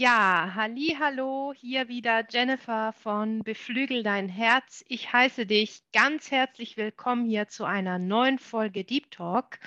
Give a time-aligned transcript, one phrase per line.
[0.00, 4.84] Ja, halli, hallo, hier wieder Jennifer von Beflügel dein Herz.
[4.86, 9.58] Ich heiße dich ganz herzlich willkommen hier zu einer neuen Folge Deep Talk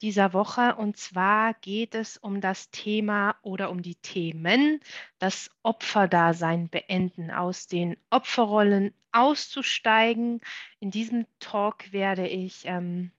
[0.00, 0.76] dieser Woche.
[0.76, 4.78] Und zwar geht es um das Thema oder um die Themen,
[5.18, 10.40] das Opferdasein beenden, aus den Opferrollen auszusteigen.
[10.78, 13.10] In diesem Talk werde ich ähm,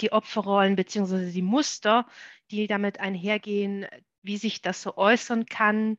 [0.00, 1.30] die Opferrollen bzw.
[1.30, 2.06] die Muster,
[2.50, 3.86] die damit einhergehen,
[4.22, 5.98] wie sich das so äußern kann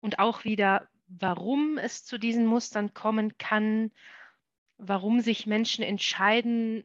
[0.00, 3.90] und auch wieder, warum es zu diesen Mustern kommen kann,
[4.78, 6.84] warum sich Menschen entscheiden,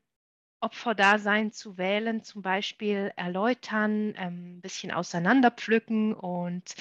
[0.59, 6.75] Opferdasein zu wählen, zum Beispiel erläutern, ähm, ein bisschen auseinanderpflücken und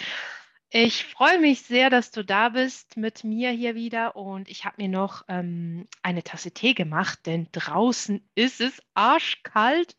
[0.70, 4.82] ich freue mich sehr, dass du da bist mit mir hier wieder und ich habe
[4.82, 9.94] mir noch ähm, eine Tasse Tee gemacht, denn draußen ist es arschkalt.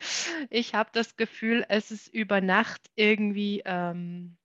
[0.49, 4.37] Ich habe das Gefühl, es ist über Nacht irgendwie ähm,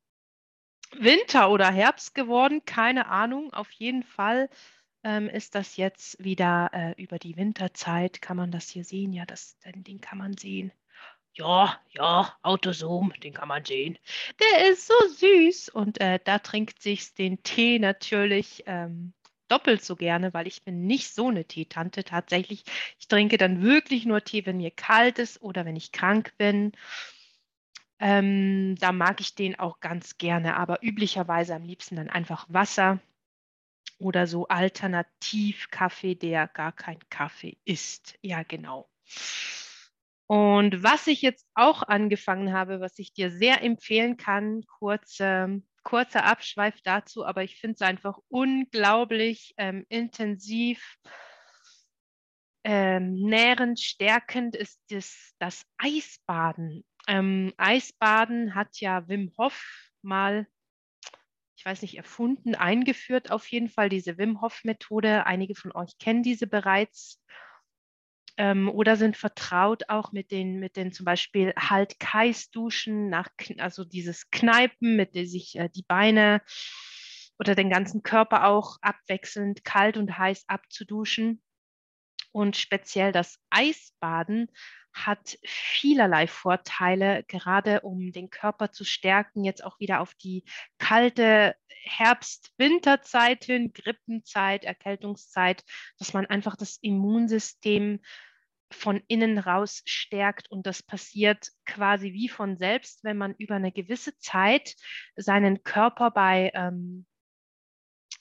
[0.93, 3.52] Winter oder Herbst geworden, keine Ahnung.
[3.52, 4.48] Auf jeden Fall
[5.04, 8.21] ähm, ist das jetzt wieder äh, über die Winterzeit.
[8.21, 9.13] Kann man das hier sehen?
[9.13, 10.73] Ja, das, den, den kann man sehen.
[11.34, 13.98] Ja, ja, Autosom, den kann man sehen.
[14.40, 19.12] Der ist so süß und äh, da trinkt sich den Tee natürlich ähm,
[19.48, 22.64] doppelt so gerne, weil ich bin nicht so eine Teetante tatsächlich.
[22.98, 26.73] Ich trinke dann wirklich nur Tee, wenn mir kalt ist oder wenn ich krank bin.
[28.01, 32.98] Ähm, da mag ich den auch ganz gerne, aber üblicherweise am liebsten dann einfach Wasser
[33.98, 38.18] oder so Alternativ-Kaffee, der gar kein Kaffee ist.
[38.23, 38.88] Ja, genau.
[40.30, 46.24] Und was ich jetzt auch angefangen habe, was ich dir sehr empfehlen kann, kurze, kurzer
[46.24, 50.98] Abschweif dazu, aber ich finde es einfach unglaublich ähm, intensiv,
[52.62, 56.84] ähm, nährend, stärkend ist das, das Eisbaden.
[57.08, 60.46] Ähm, Eisbaden hat ja Wim Hof mal,
[61.56, 65.26] ich weiß nicht, erfunden, eingeführt auf jeden Fall diese Wim Hof-Methode.
[65.26, 67.20] Einige von euch kennen diese bereits
[68.40, 73.12] ähm, oder sind vertraut auch mit den, mit den zum Beispiel Halt-Kais-Duschen,
[73.58, 76.40] also dieses Kneipen, mit dem sich äh, die Beine
[77.38, 81.42] oder den ganzen Körper auch abwechselnd kalt und heiß abzuduschen.
[82.32, 84.50] Und speziell das Eisbaden
[84.94, 90.44] hat vielerlei Vorteile, gerade um den Körper zu stärken, jetzt auch wieder auf die
[90.78, 95.62] kalte Herbst-Winterzeit hin, Grippenzeit, Erkältungszeit,
[95.98, 98.00] dass man einfach das Immunsystem
[98.70, 100.50] von innen raus stärkt.
[100.50, 104.76] Und das passiert quasi wie von selbst, wenn man über eine gewisse Zeit
[105.16, 107.06] seinen Körper bei ähm,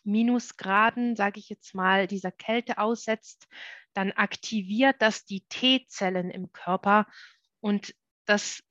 [0.04, 3.48] Minusgraden, sage ich jetzt mal, dieser Kälte aussetzt,
[3.94, 7.06] dann aktiviert das die T-Zellen im Körper
[7.60, 7.94] und
[8.26, 8.64] das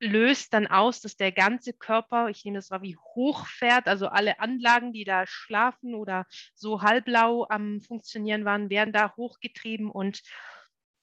[0.00, 4.40] löst dann aus, dass der ganze Körper, ich nehme das mal wie hochfährt, also alle
[4.40, 10.22] Anlagen, die da schlafen oder so halblau am Funktionieren waren, werden da hochgetrieben und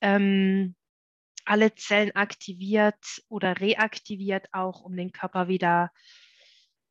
[0.01, 0.75] ähm,
[1.45, 5.91] alle Zellen aktiviert oder reaktiviert, auch um den Körper wieder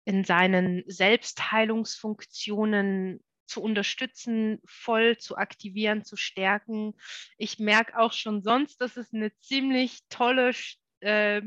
[0.04, 6.94] in seinen Selbstheilungsfunktionen zu unterstützen, voll zu aktivieren, zu stärken.
[7.36, 10.52] Ich merke auch schon sonst, dass es eine ziemlich tolle
[11.00, 11.42] äh,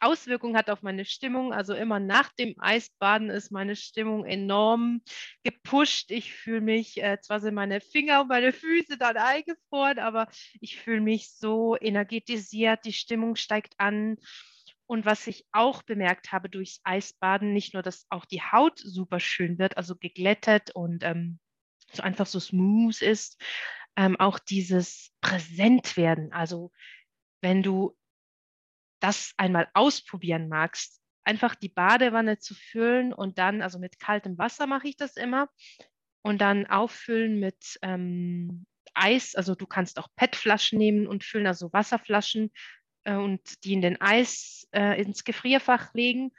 [0.00, 1.52] Auswirkung hat auf meine Stimmung.
[1.52, 5.02] Also immer nach dem Eisbaden ist meine Stimmung enorm
[5.42, 6.10] gepusht.
[6.10, 10.28] Ich fühle mich, äh, zwar sind meine Finger und meine Füße dann eingefroren, aber
[10.60, 14.16] ich fühle mich so energetisiert, die Stimmung steigt an.
[14.86, 19.20] Und was ich auch bemerkt habe durchs Eisbaden, nicht nur, dass auch die Haut super
[19.20, 21.38] schön wird, also geglättet und ähm,
[21.92, 23.40] so einfach so smooth ist,
[23.96, 26.32] ähm, auch dieses Präsentwerden.
[26.32, 26.72] Also
[27.40, 27.96] wenn du
[29.00, 34.66] das einmal ausprobieren magst, einfach die Badewanne zu füllen und dann, also mit kaltem Wasser
[34.66, 35.48] mache ich das immer,
[36.22, 39.34] und dann auffüllen mit ähm, Eis.
[39.34, 42.50] Also du kannst auch PET-Flaschen nehmen und füllen, also Wasserflaschen
[43.04, 46.32] äh, und die in den Eis, äh, ins Gefrierfach legen.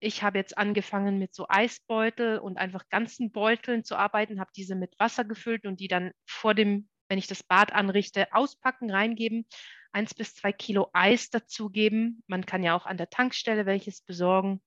[0.00, 4.74] Ich habe jetzt angefangen mit so Eisbeutel und einfach ganzen Beuteln zu arbeiten, habe diese
[4.74, 9.46] mit Wasser gefüllt und die dann vor dem, wenn ich das Bad anrichte, auspacken, reingeben
[9.94, 12.22] eins bis zwei Kilo Eis dazugeben.
[12.26, 14.60] Man kann ja auch an der Tankstelle welches besorgen,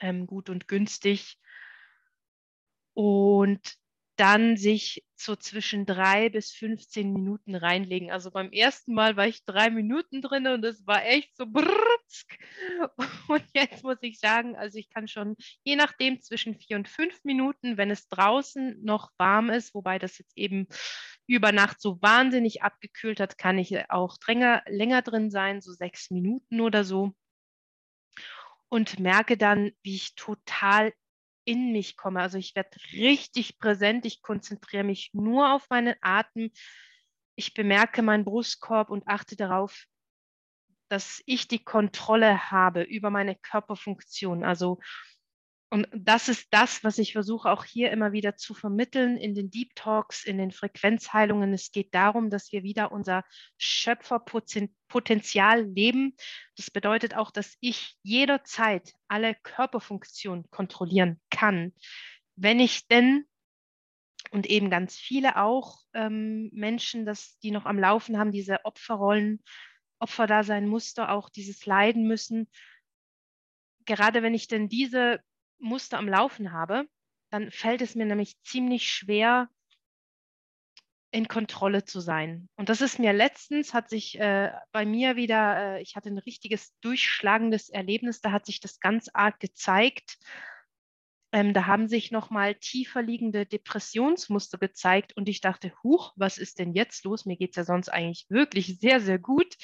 [0.00, 1.38] ähm, gut und günstig.
[2.94, 3.76] Und
[4.16, 8.10] dann sich so zwischen drei bis 15 Minuten reinlegen.
[8.10, 12.38] Also beim ersten Mal war ich drei Minuten drin und es war echt so brrrtsk.
[13.28, 17.24] Und jetzt muss ich sagen, also ich kann schon je nachdem zwischen vier und fünf
[17.24, 20.68] Minuten, wenn es draußen noch warm ist, wobei das jetzt eben
[21.26, 26.10] über Nacht so wahnsinnig abgekühlt hat, kann ich auch länger, länger drin sein, so sechs
[26.10, 27.14] Minuten oder so.
[28.74, 30.92] und merke dann, wie ich total
[31.44, 32.20] in mich komme.
[32.20, 36.50] Also ich werde richtig präsent, ich konzentriere mich nur auf meinen Atem.
[37.36, 39.84] Ich bemerke meinen Brustkorb und achte darauf,
[40.88, 44.42] dass ich die Kontrolle habe über meine Körperfunktion.
[44.42, 44.80] Also
[45.70, 49.50] und das ist das, was ich versuche auch hier immer wieder zu vermitteln in den
[49.50, 51.52] Deep Talks, in den Frequenzheilungen.
[51.52, 53.24] Es geht darum, dass wir wieder unser
[53.58, 56.14] Schöpferpotenzial leben.
[56.56, 61.72] Das bedeutet auch, dass ich jederzeit alle Körperfunktionen kontrollieren kann,
[62.36, 63.24] wenn ich denn
[64.30, 69.42] und eben ganz viele auch ähm, Menschen, dass die noch am Laufen haben, diese Opferrollen,
[69.98, 72.48] Opferdasein, Muster, auch dieses Leiden müssen.
[73.86, 75.20] Gerade wenn ich denn diese
[75.64, 76.86] Muster am Laufen habe,
[77.30, 79.48] dann fällt es mir nämlich ziemlich schwer,
[81.14, 82.48] in Kontrolle zu sein.
[82.56, 86.18] Und das ist mir letztens, hat sich äh, bei mir wieder, äh, ich hatte ein
[86.18, 90.18] richtiges durchschlagendes Erlebnis, da hat sich das ganz arg gezeigt.
[91.32, 96.58] Ähm, da haben sich nochmal tiefer liegende Depressionsmuster gezeigt und ich dachte, huch, was ist
[96.58, 97.26] denn jetzt los?
[97.26, 99.54] Mir geht es ja sonst eigentlich wirklich sehr, sehr gut.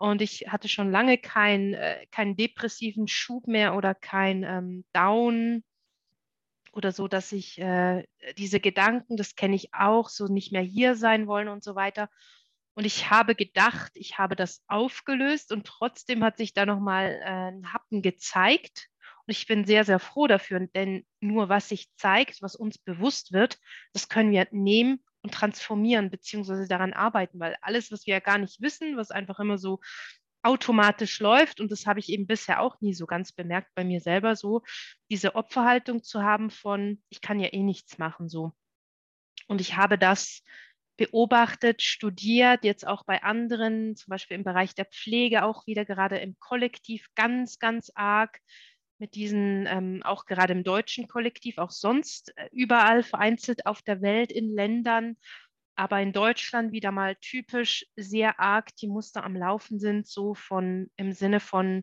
[0.00, 5.62] Und ich hatte schon lange keinen äh, kein depressiven Schub mehr oder kein ähm, Down
[6.72, 8.06] oder so, dass ich äh,
[8.38, 12.08] diese Gedanken, das kenne ich auch, so nicht mehr hier sein wollen und so weiter.
[12.72, 17.50] Und ich habe gedacht, ich habe das aufgelöst und trotzdem hat sich da nochmal äh,
[17.50, 18.88] ein Happen gezeigt.
[19.26, 23.34] Und ich bin sehr, sehr froh dafür, denn nur was sich zeigt, was uns bewusst
[23.34, 23.58] wird,
[23.92, 28.38] das können wir nehmen und transformieren beziehungsweise daran arbeiten, weil alles, was wir ja gar
[28.38, 29.80] nicht wissen, was einfach immer so
[30.42, 34.00] automatisch läuft, und das habe ich eben bisher auch nie so ganz bemerkt bei mir
[34.00, 34.62] selber, so
[35.10, 38.52] diese Opferhaltung zu haben von, ich kann ja eh nichts machen, so.
[39.48, 40.42] Und ich habe das
[40.96, 46.18] beobachtet, studiert, jetzt auch bei anderen, zum Beispiel im Bereich der Pflege, auch wieder gerade
[46.18, 48.38] im Kollektiv ganz, ganz arg
[49.00, 54.02] mit diesen, ähm, auch gerade im deutschen Kollektiv, auch sonst äh, überall vereinzelt auf der
[54.02, 55.16] Welt in Ländern,
[55.74, 60.90] aber in Deutschland wieder mal typisch sehr arg die Muster am Laufen sind, so von
[60.96, 61.82] im Sinne von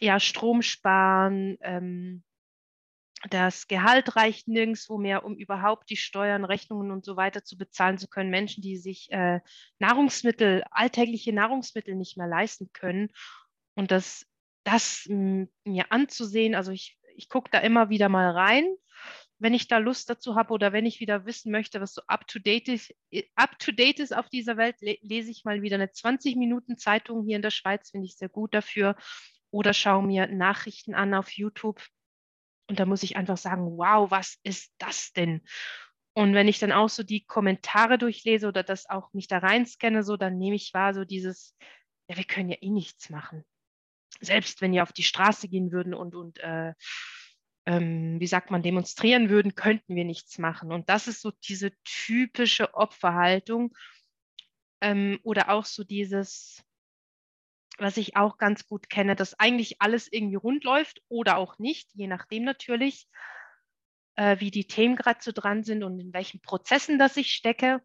[0.00, 2.22] ja, Strom sparen, ähm,
[3.30, 7.98] das Gehalt reicht nirgendwo mehr, um überhaupt die Steuern, Rechnungen und so weiter zu bezahlen
[7.98, 8.30] zu können.
[8.30, 9.40] Menschen, die sich äh,
[9.78, 13.10] Nahrungsmittel, alltägliche Nahrungsmittel nicht mehr leisten können.
[13.74, 14.26] Und das
[14.64, 16.54] das mir anzusehen.
[16.54, 18.64] Also ich, ich gucke da immer wieder mal rein,
[19.38, 22.68] wenn ich da Lust dazu habe oder wenn ich wieder wissen möchte, was so up-to-date
[22.68, 22.94] ist,
[23.34, 27.42] up to date ist auf dieser Welt, lese ich mal wieder eine 20-Minuten-Zeitung hier in
[27.42, 28.96] der Schweiz, finde ich sehr gut dafür.
[29.50, 31.82] Oder schaue mir Nachrichten an auf YouTube.
[32.68, 35.42] Und da muss ich einfach sagen, wow, was ist das denn?
[36.14, 40.04] Und wenn ich dann auch so die Kommentare durchlese oder das auch mich da reinscanne,
[40.04, 41.56] so, dann nehme ich wahr, so dieses,
[42.08, 43.44] ja, wir können ja eh nichts machen
[44.22, 46.72] selbst wenn ihr auf die Straße gehen würden und, und äh,
[47.66, 50.72] ähm, wie sagt man, demonstrieren würden, könnten wir nichts machen.
[50.72, 53.74] Und das ist so diese typische Opferhaltung
[54.80, 56.64] ähm, oder auch so dieses,
[57.78, 61.90] was ich auch ganz gut kenne, dass eigentlich alles irgendwie rund läuft oder auch nicht,
[61.94, 63.06] je nachdem natürlich,
[64.16, 67.82] äh, wie die Themen gerade so dran sind und in welchen Prozessen das ich stecke.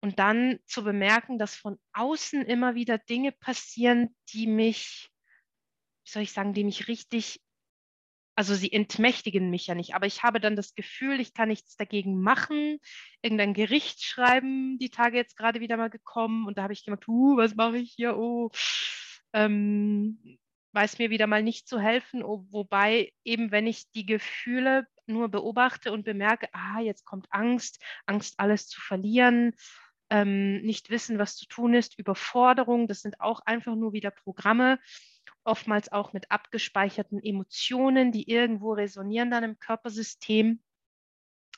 [0.00, 5.10] Und dann zu bemerken, dass von außen immer wieder Dinge passieren, die mich
[6.08, 7.42] wie soll ich sagen, die mich richtig,
[8.34, 11.76] also sie entmächtigen mich ja nicht, aber ich habe dann das Gefühl, ich kann nichts
[11.76, 12.78] dagegen machen,
[13.20, 17.06] irgendein Gericht schreiben, die Tage jetzt gerade wieder mal gekommen und da habe ich gemerkt,
[17.08, 18.50] uh, was mache ich hier, oh,
[19.34, 20.38] ähm,
[20.72, 25.92] weiß mir wieder mal nicht zu helfen, wobei eben, wenn ich die Gefühle nur beobachte
[25.92, 29.52] und bemerke, ah, jetzt kommt Angst, Angst, alles zu verlieren,
[30.08, 34.78] ähm, nicht wissen, was zu tun ist, Überforderung, das sind auch einfach nur wieder Programme,
[35.48, 40.62] oftmals auch mit abgespeicherten Emotionen, die irgendwo resonieren dann im Körpersystem.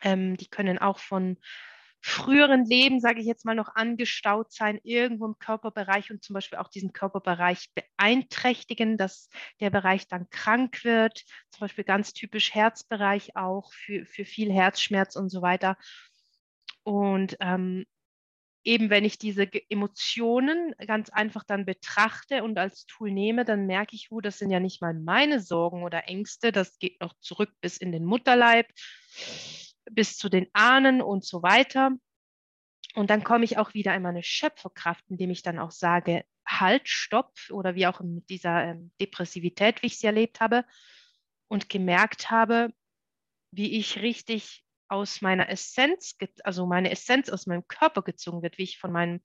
[0.03, 1.37] Ähm, die können auch von
[2.03, 6.59] früheren Leben, sage ich jetzt mal, noch angestaut sein, irgendwo im Körperbereich und zum Beispiel
[6.59, 9.29] auch diesen Körperbereich beeinträchtigen, dass
[9.61, 11.25] der Bereich dann krank wird.
[11.51, 15.77] Zum Beispiel ganz typisch Herzbereich auch für, für viel Herzschmerz und so weiter.
[16.85, 17.85] Und ähm,
[18.65, 23.97] eben wenn ich diese Emotionen ganz einfach dann betrachte und als Tool nehme, dann merke
[23.97, 27.51] ich, oh, das sind ja nicht mal meine Sorgen oder Ängste, das geht noch zurück
[27.61, 28.67] bis in den Mutterleib,
[29.91, 31.93] bis zu den Ahnen und so weiter.
[32.95, 36.89] Und dann komme ich auch wieder in meine Schöpferkraft, indem ich dann auch sage, halt,
[36.89, 40.65] stopp oder wie auch mit dieser ähm, Depressivität, wie ich sie erlebt habe
[41.49, 42.73] und gemerkt habe,
[43.53, 48.65] wie ich richtig aus meiner Essenz, also meine Essenz aus meinem Körper gezogen wird, wie
[48.65, 49.21] ich von meinem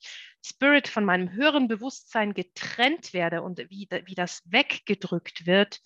[0.45, 5.81] Spirit, von meinem höheren Bewusstsein getrennt werde und wie, wie das weggedrückt wird.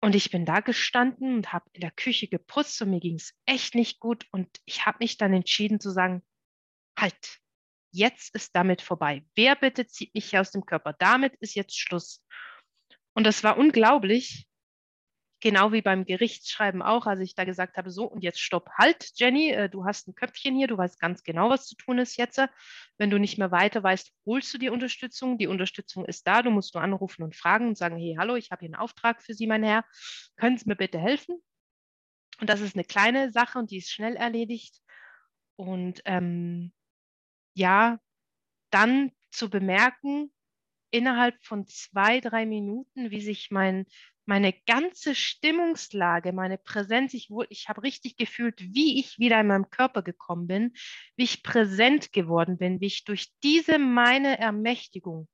[0.00, 3.34] Und ich bin da gestanden und habe in der Küche geputzt und mir ging es
[3.46, 4.26] echt nicht gut.
[4.30, 6.22] Und ich habe mich dann entschieden zu sagen,
[6.96, 7.38] halt,
[7.90, 9.24] jetzt ist damit vorbei.
[9.34, 10.92] Wer bitte zieht mich hier aus dem Körper?
[10.92, 12.24] Damit ist jetzt Schluss.
[13.12, 14.46] Und das war unglaublich,
[15.40, 19.10] genau wie beim Gerichtsschreiben auch, als ich da gesagt habe, so und jetzt stopp, halt,
[19.14, 22.16] Jenny, äh, du hast ein Köpfchen hier, du weißt ganz genau, was zu tun ist
[22.16, 22.40] jetzt.
[22.98, 25.38] Wenn du nicht mehr weiter weißt, holst du die Unterstützung.
[25.38, 28.50] Die Unterstützung ist da, du musst nur anrufen und fragen und sagen, hey, hallo, ich
[28.50, 29.84] habe hier einen Auftrag für Sie, mein Herr,
[30.36, 31.42] können Sie mir bitte helfen?
[32.40, 34.80] Und das ist eine kleine Sache und die ist schnell erledigt.
[35.56, 36.72] Und ähm,
[37.54, 37.98] ja,
[38.70, 40.32] dann zu bemerken,
[40.90, 43.86] innerhalb von zwei, drei Minuten, wie sich mein,
[44.30, 49.70] meine ganze Stimmungslage, meine Präsenz, ich, ich habe richtig gefühlt, wie ich wieder in meinem
[49.70, 50.72] Körper gekommen bin,
[51.16, 55.28] wie ich präsent geworden bin, wie ich durch diese meine Ermächtigung,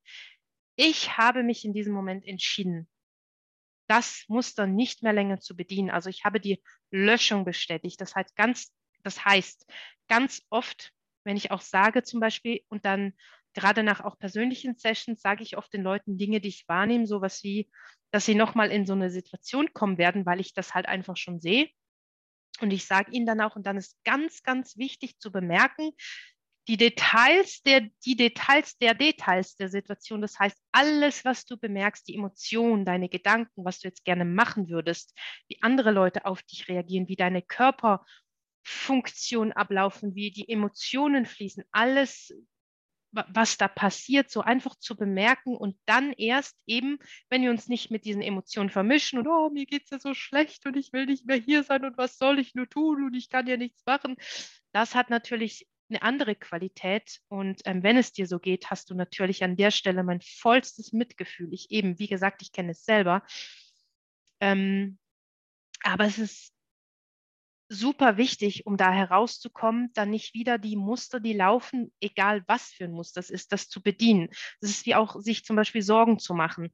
[0.76, 2.88] ich habe mich in diesem Moment entschieden,
[3.86, 5.90] das Muster nicht mehr länger zu bedienen.
[5.90, 8.00] Also ich habe die Löschung bestätigt.
[8.00, 8.72] Das heißt ganz,
[9.02, 9.66] das heißt
[10.08, 13.12] ganz oft, wenn ich auch sage zum Beispiel und dann
[13.56, 17.42] gerade nach auch persönlichen Sessions sage ich oft den Leuten Dinge, die ich wahrnehme, sowas
[17.42, 17.70] wie,
[18.12, 21.40] dass sie nochmal in so eine Situation kommen werden, weil ich das halt einfach schon
[21.40, 21.70] sehe.
[22.60, 25.92] Und ich sage ihnen dann auch, und dann ist ganz, ganz wichtig zu bemerken,
[26.68, 32.06] die Details der, die Details der Details der Situation, das heißt alles, was du bemerkst,
[32.08, 35.16] die Emotionen, deine Gedanken, was du jetzt gerne machen würdest,
[35.48, 42.34] wie andere Leute auf dich reagieren, wie deine Körperfunktion ablaufen, wie die Emotionen fließen, alles
[43.12, 46.98] was da passiert, so einfach zu bemerken und dann erst eben,
[47.30, 50.14] wenn wir uns nicht mit diesen Emotionen vermischen und oh, mir geht es ja so
[50.14, 53.14] schlecht und ich will nicht mehr hier sein und was soll ich nur tun und
[53.14, 54.16] ich kann ja nichts machen,
[54.72, 58.94] das hat natürlich eine andere Qualität und ähm, wenn es dir so geht, hast du
[58.94, 61.52] natürlich an der Stelle mein vollstes Mitgefühl.
[61.52, 63.22] Ich eben, wie gesagt, ich kenne es selber.
[64.40, 64.98] Ähm,
[65.82, 66.55] aber es ist
[67.68, 72.84] super wichtig, um da herauszukommen, dann nicht wieder die Muster, die laufen, egal was für
[72.84, 74.28] ein Muster es ist, das zu bedienen.
[74.60, 76.70] Das ist wie auch sich zum Beispiel Sorgen zu machen.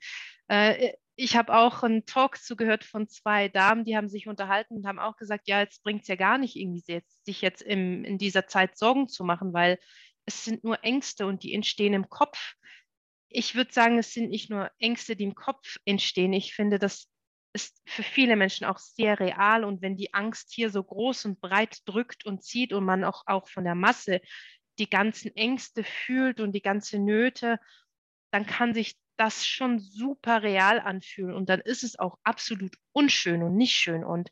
[0.48, 4.86] Äh, ich habe auch einen Talk zugehört von zwei Damen, die haben sich unterhalten und
[4.86, 8.04] haben auch gesagt, ja, jetzt bringt es ja gar nicht irgendwie, jetzt, sich jetzt im,
[8.04, 9.78] in dieser Zeit Sorgen zu machen, weil
[10.24, 12.54] es sind nur Ängste und die entstehen im Kopf.
[13.28, 16.32] Ich würde sagen, es sind nicht nur Ängste, die im Kopf entstehen.
[16.32, 17.08] Ich finde, dass
[17.52, 19.64] ist für viele Menschen auch sehr real.
[19.64, 23.24] Und wenn die Angst hier so groß und breit drückt und zieht und man auch,
[23.26, 24.20] auch von der Masse
[24.78, 27.58] die ganzen Ängste fühlt und die ganze Nöte,
[28.30, 31.34] dann kann sich das schon super real anfühlen.
[31.34, 34.04] Und dann ist es auch absolut unschön und nicht schön.
[34.04, 34.30] Und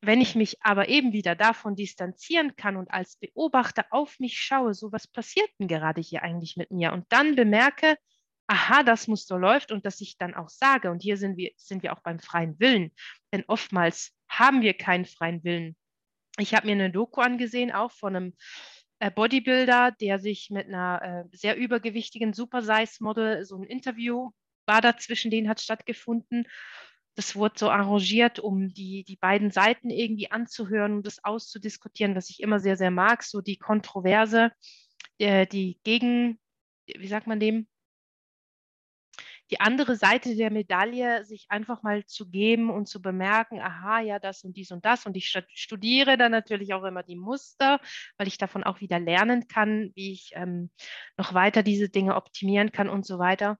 [0.00, 4.72] wenn ich mich aber eben wieder davon distanzieren kann und als Beobachter auf mich schaue,
[4.74, 6.92] so was passiert denn gerade hier eigentlich mit mir?
[6.92, 7.96] Und dann bemerke,
[8.46, 11.82] aha, das Muster läuft und dass ich dann auch sage, und hier sind wir, sind
[11.82, 12.92] wir auch beim freien Willen,
[13.32, 15.76] denn oftmals haben wir keinen freien Willen.
[16.38, 18.34] Ich habe mir eine Doku angesehen, auch von einem
[18.98, 24.30] äh, Bodybuilder, der sich mit einer äh, sehr übergewichtigen Super-Size-Model, so ein Interview
[24.66, 26.46] war da zwischen denen, hat stattgefunden.
[27.14, 32.28] Das wurde so arrangiert, um die, die beiden Seiten irgendwie anzuhören und das auszudiskutieren, was
[32.30, 34.52] ich immer sehr, sehr mag, so die Kontroverse,
[35.18, 36.38] äh, die gegen,
[36.86, 37.68] wie sagt man dem,
[39.50, 44.18] die andere Seite der Medaille, sich einfach mal zu geben und zu bemerken, aha, ja,
[44.18, 45.06] das und dies und das.
[45.06, 47.80] Und ich studiere dann natürlich auch immer die Muster,
[48.16, 50.70] weil ich davon auch wieder lernen kann, wie ich ähm,
[51.16, 53.58] noch weiter diese Dinge optimieren kann und so weiter.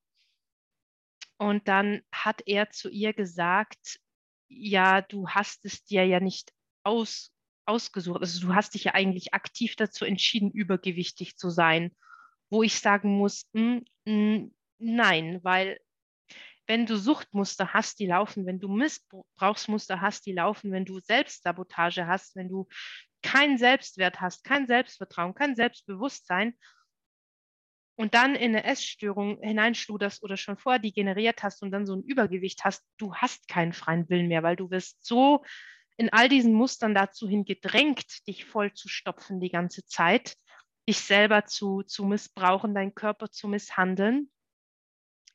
[1.38, 4.00] Und dann hat er zu ihr gesagt,
[4.48, 6.52] ja, du hast es dir ja nicht
[6.82, 7.32] aus,
[7.66, 8.20] ausgesucht.
[8.20, 11.92] Also du hast dich ja eigentlich aktiv dazu entschieden, übergewichtig zu sein.
[12.48, 15.78] Wo ich sagen muss, mh, hm, mh, Nein, weil
[16.66, 22.06] wenn du Suchtmuster hast, die laufen, wenn du Missbrauchsmuster hast, die laufen, wenn du Selbstsabotage
[22.06, 22.66] hast, wenn du
[23.22, 26.56] keinen Selbstwert hast, kein Selbstvertrauen, kein Selbstbewusstsein
[27.96, 31.94] und dann in eine Essstörung hineinschluderst oder schon vorher die generiert hast und dann so
[31.94, 35.44] ein Übergewicht hast, du hast keinen freien Willen mehr, weil du wirst so
[35.96, 40.36] in all diesen Mustern dazu hin gedrängt, dich voll zu stopfen die ganze Zeit,
[40.88, 44.30] dich selber zu, zu missbrauchen, deinen Körper zu misshandeln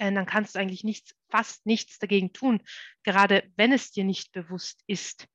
[0.09, 2.61] dann kannst du eigentlich nichts, fast nichts dagegen tun,
[3.03, 5.27] gerade wenn es dir nicht bewusst ist.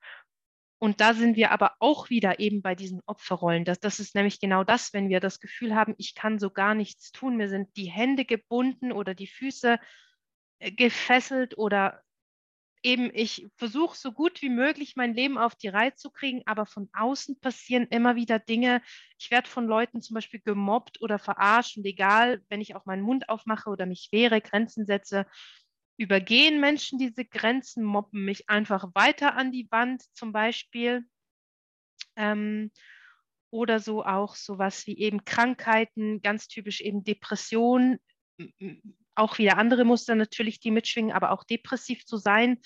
[0.78, 3.64] Und da sind wir aber auch wieder eben bei diesen Opferrollen.
[3.64, 6.74] Das, das ist nämlich genau das, wenn wir das Gefühl haben, ich kann so gar
[6.74, 9.78] nichts tun, mir sind die Hände gebunden oder die Füße
[10.58, 12.02] äh, gefesselt oder
[12.86, 16.66] eben, ich versuche so gut wie möglich mein Leben auf die Reihe zu kriegen, aber
[16.66, 18.80] von außen passieren immer wieder Dinge.
[19.18, 23.02] Ich werde von Leuten zum Beispiel gemobbt oder verarscht und egal, wenn ich auch meinen
[23.02, 25.26] Mund aufmache oder mich wehre, Grenzen setze,
[25.96, 31.04] übergehen Menschen diese Grenzen, moppen mich einfach weiter an die Wand zum Beispiel.
[32.14, 32.70] Ähm,
[33.50, 37.98] oder so auch sowas wie eben Krankheiten, ganz typisch eben Depression,
[39.16, 42.58] auch wieder andere Muster natürlich, die mitschwingen, aber auch depressiv zu sein,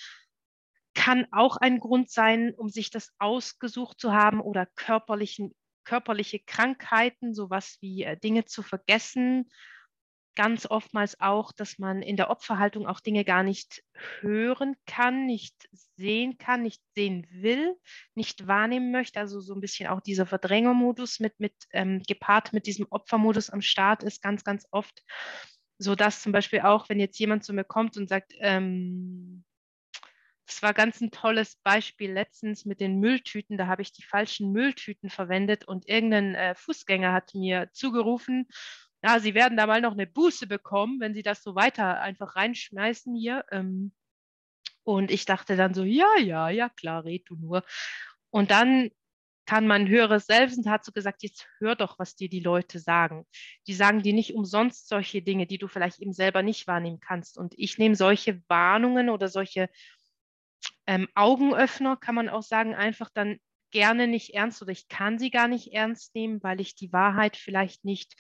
[0.94, 5.54] kann auch ein Grund sein, um sich das ausgesucht zu haben oder körperlichen,
[5.84, 9.48] körperliche Krankheiten, sowas wie äh, Dinge zu vergessen
[10.40, 13.82] ganz oftmals auch, dass man in der Opferhaltung auch Dinge gar nicht
[14.20, 17.76] hören kann, nicht sehen kann, nicht sehen will,
[18.14, 19.20] nicht wahrnehmen möchte.
[19.20, 23.60] Also so ein bisschen auch dieser Verdrängermodus mit, mit ähm, gepaart mit diesem Opfermodus am
[23.60, 25.02] Start ist ganz, ganz oft.
[25.82, 29.44] So dass zum Beispiel auch, wenn jetzt jemand zu mir kommt und sagt, ähm,
[30.46, 33.56] das war ganz ein tolles Beispiel letztens mit den Mülltüten.
[33.56, 38.46] Da habe ich die falschen Mülltüten verwendet und irgendein äh, Fußgänger hat mir zugerufen
[39.02, 42.36] ja, sie werden da mal noch eine Buße bekommen, wenn sie das so weiter einfach
[42.36, 43.44] reinschmeißen hier.
[43.50, 43.92] Ähm,
[44.84, 47.64] und ich dachte dann so, ja, ja, ja, klar, red du nur.
[48.30, 48.90] Und dann
[49.46, 52.78] kann mein höheres Selbst und hat so gesagt, jetzt hör doch, was dir die Leute
[52.78, 53.26] sagen.
[53.66, 57.36] Die sagen dir nicht umsonst solche Dinge, die du vielleicht eben selber nicht wahrnehmen kannst.
[57.36, 59.68] Und ich nehme solche Warnungen oder solche
[60.86, 63.38] ähm, Augenöffner, kann man auch sagen, einfach dann
[63.70, 67.36] gerne nicht ernst oder ich kann sie gar nicht ernst nehmen, weil ich die Wahrheit
[67.36, 68.14] vielleicht nicht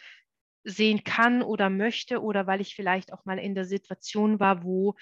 [0.62, 4.94] sehen kann oder möchte oder weil ich vielleicht auch mal in der Situation war, wo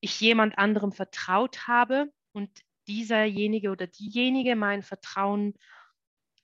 [0.00, 2.50] ich jemand anderem vertraut habe und
[2.88, 5.54] dieserjenige oder diejenige mein Vertrauen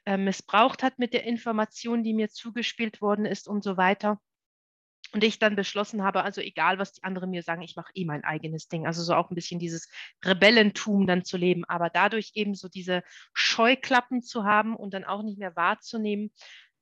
[0.07, 4.21] äh, missbraucht hat mit der Information, die mir zugespielt worden ist und so weiter.
[5.13, 8.05] Und ich dann beschlossen habe, also egal, was die anderen mir sagen, ich mache eh
[8.05, 8.87] mein eigenes Ding.
[8.87, 9.89] Also so auch ein bisschen dieses
[10.25, 15.23] Rebellentum dann zu leben, aber dadurch eben so diese Scheuklappen zu haben und dann auch
[15.23, 16.33] nicht mehr wahrzunehmen,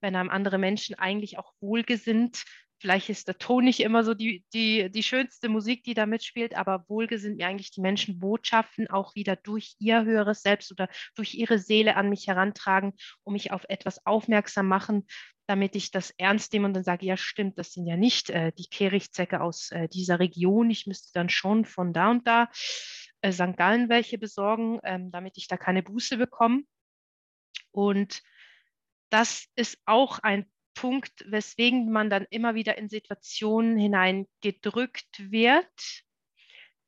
[0.00, 2.44] wenn einem andere Menschen eigentlich auch wohlgesinnt,
[2.82, 6.56] vielleicht ist der Ton nicht immer so die, die, die schönste Musik, die da mitspielt,
[6.56, 11.34] aber wohlgesinnt mir eigentlich die Menschen Botschaften auch wieder durch ihr höheres Selbst oder durch
[11.34, 15.06] ihre Seele an mich herantragen, um mich auf etwas aufmerksam machen,
[15.46, 18.50] damit ich das ernst nehme und dann sage, ja stimmt, das sind ja nicht äh,
[18.58, 22.48] die Kehrichzecke aus äh, dieser Region, ich müsste dann schon von da und da
[23.20, 23.56] äh, St.
[23.56, 26.62] Gallen welche besorgen, ähm, damit ich da keine Buße bekomme.
[27.70, 28.22] Und
[29.08, 36.02] das ist auch ein Punkt, weswegen man dann immer wieder in Situationen hineingedrückt wird,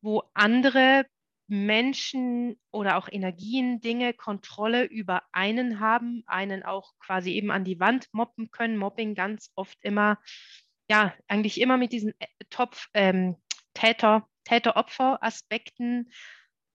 [0.00, 1.06] wo andere
[1.46, 7.80] Menschen oder auch Energien, Dinge Kontrolle über einen haben, einen auch quasi eben an die
[7.80, 8.76] Wand moppen können.
[8.76, 10.18] Mobbing ganz oft immer,
[10.88, 13.36] ja, eigentlich immer mit diesen äh, Topf, ähm,
[13.74, 16.10] Täter, Täter-Opfer-Aspekten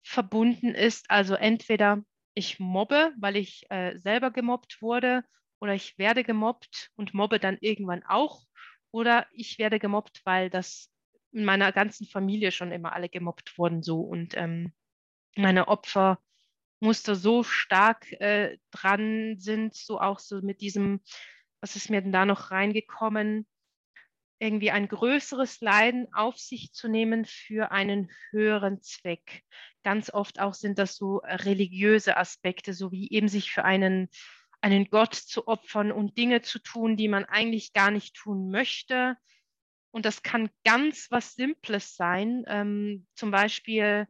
[0.04, 1.10] verbunden ist.
[1.10, 5.24] Also entweder ich mobbe, weil ich äh, selber gemobbt wurde
[5.60, 8.44] oder ich werde gemobbt und mobbe dann irgendwann auch.
[8.91, 10.89] Oder ich werde gemobbt, weil das
[11.32, 14.02] in meiner ganzen Familie schon immer alle gemobbt wurden so.
[14.02, 14.74] Und ähm,
[15.36, 21.02] meine Opfermuster so stark äh, dran sind, so auch so mit diesem,
[21.60, 23.46] was ist mir denn da noch reingekommen,
[24.39, 29.44] irgendwie ein größeres Leiden auf sich zu nehmen für einen höheren Zweck.
[29.84, 34.10] Ganz oft auch sind das so religiöse Aspekte, so wie eben sich für einen,
[34.65, 39.15] einen Gott zu opfern und Dinge zu tun, die man eigentlich gar nicht tun möchte.
[39.91, 42.43] Und das kann ganz was Simples sein.
[42.47, 44.08] Ähm, zum Beispiel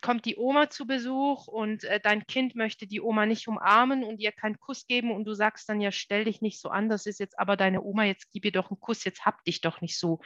[0.00, 4.18] kommt die Oma zu Besuch und äh, dein Kind möchte die Oma nicht umarmen und
[4.18, 7.04] ihr keinen Kuss geben und du sagst dann ja, stell dich nicht so an, das
[7.04, 9.82] ist jetzt aber deine Oma, jetzt gib ihr doch einen Kuss, jetzt hab dich doch
[9.82, 10.20] nicht so.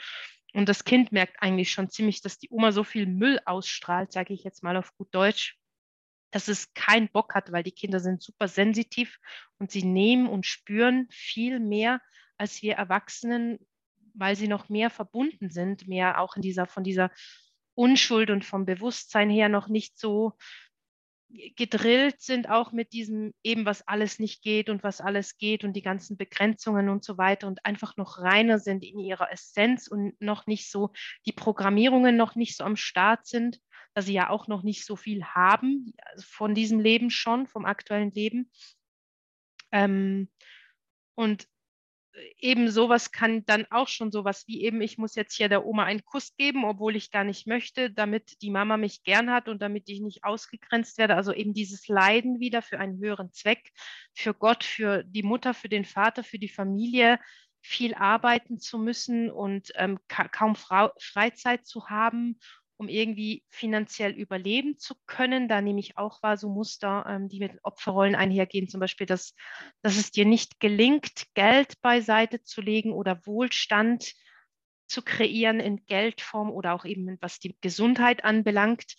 [0.55, 4.33] Und das Kind merkt eigentlich schon ziemlich, dass die Oma so viel Müll ausstrahlt, sage
[4.33, 5.59] ich jetzt mal auf gut Deutsch,
[6.31, 9.19] dass es keinen Bock hat, weil die Kinder sind super sensitiv
[9.59, 12.01] und sie nehmen und spüren viel mehr
[12.39, 13.59] als wir Erwachsenen,
[14.15, 17.11] weil sie noch mehr verbunden sind, mehr auch in dieser von dieser
[17.75, 20.33] Unschuld und vom Bewusstsein her noch nicht so
[21.57, 25.73] gedrillt sind, auch mit diesem eben, was alles nicht geht und was alles geht und
[25.75, 30.19] die ganzen Begrenzungen und so weiter und einfach noch reiner sind in ihrer Essenz und
[30.21, 30.93] noch nicht so,
[31.27, 33.59] die Programmierungen noch nicht so am Start sind,
[33.97, 37.65] da sie ja auch noch nicht so viel haben also von diesem Leben schon, vom
[37.65, 38.51] aktuellen Leben.
[39.73, 40.29] Ähm,
[41.15, 41.49] und
[42.37, 45.85] eben sowas kann dann auch schon sowas wie eben, ich muss jetzt hier der Oma
[45.85, 49.63] einen Kuss geben, obwohl ich gar nicht möchte, damit die Mama mich gern hat und
[49.63, 51.15] damit ich nicht ausgegrenzt werde.
[51.15, 53.73] Also eben dieses Leiden wieder für einen höheren Zweck,
[54.13, 57.19] für Gott, für die Mutter, für den Vater, für die Familie,
[57.63, 62.39] viel arbeiten zu müssen und ähm, ka kaum Frau Freizeit zu haben
[62.79, 65.49] um irgendwie finanziell überleben zu können.
[65.49, 69.35] Da nehme ich auch wahr so Muster, ähm, die mit Opferrollen einhergehen, zum Beispiel, dass,
[69.83, 74.13] dass es dir nicht gelingt, Geld beiseite zu legen oder Wohlstand
[74.87, 78.95] zu kreieren in Geldform oder auch eben was die Gesundheit anbelangt.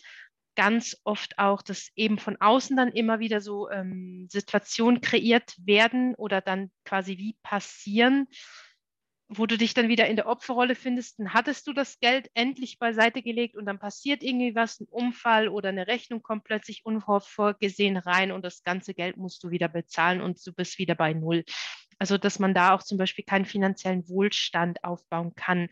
[0.56, 6.16] Ganz oft auch, dass eben von außen dann immer wieder so ähm, Situationen kreiert werden
[6.16, 8.28] oder dann quasi wie passieren,
[9.30, 12.80] wo du dich dann wieder in der Opferrolle findest, dann hattest du das Geld endlich
[12.80, 17.98] beiseite gelegt und dann passiert irgendwie was, ein Unfall oder eine Rechnung kommt plötzlich unvorgesehen
[17.98, 21.44] rein und das ganze Geld musst du wieder bezahlen und du bist wieder bei Null.
[22.00, 25.68] Also, dass man da auch zum Beispiel keinen finanziellen Wohlstand aufbauen kann.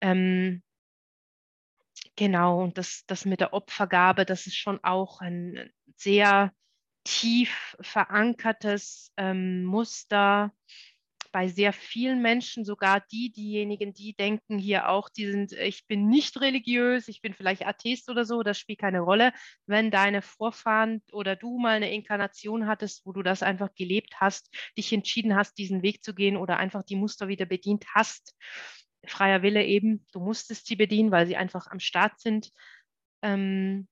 [0.00, 0.62] Ähm,
[2.16, 6.52] genau, und das, das mit der Opfergabe, das ist schon auch ein sehr
[7.04, 10.52] tief verankertes ähm, Muster
[11.32, 16.08] bei sehr vielen Menschen, sogar die, diejenigen, die denken hier auch, die sind, ich bin
[16.08, 19.32] nicht religiös, ich bin vielleicht Atheist oder so, das spielt keine Rolle.
[19.66, 24.54] Wenn deine Vorfahren oder du mal eine Inkarnation hattest, wo du das einfach gelebt hast,
[24.76, 28.36] dich entschieden hast, diesen Weg zu gehen oder einfach die Muster wieder bedient hast,
[29.06, 32.50] freier Wille eben, du musstest sie bedienen, weil sie einfach am Start sind.
[33.22, 33.88] Ähm,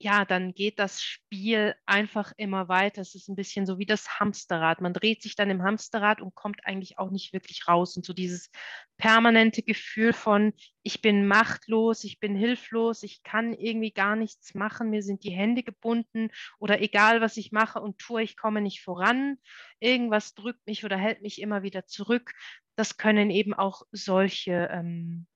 [0.00, 3.02] ja, dann geht das Spiel einfach immer weiter.
[3.02, 4.80] Es ist ein bisschen so wie das Hamsterrad.
[4.80, 7.96] Man dreht sich dann im Hamsterrad und kommt eigentlich auch nicht wirklich raus.
[7.96, 8.48] Und so dieses
[8.96, 10.52] permanente Gefühl von,
[10.84, 15.32] ich bin machtlos, ich bin hilflos, ich kann irgendwie gar nichts machen, mir sind die
[15.32, 16.30] Hände gebunden
[16.60, 19.38] oder egal, was ich mache und tue, ich komme nicht voran.
[19.80, 22.34] Irgendwas drückt mich oder hält mich immer wieder zurück.
[22.76, 25.26] Das können eben auch solche, ähm,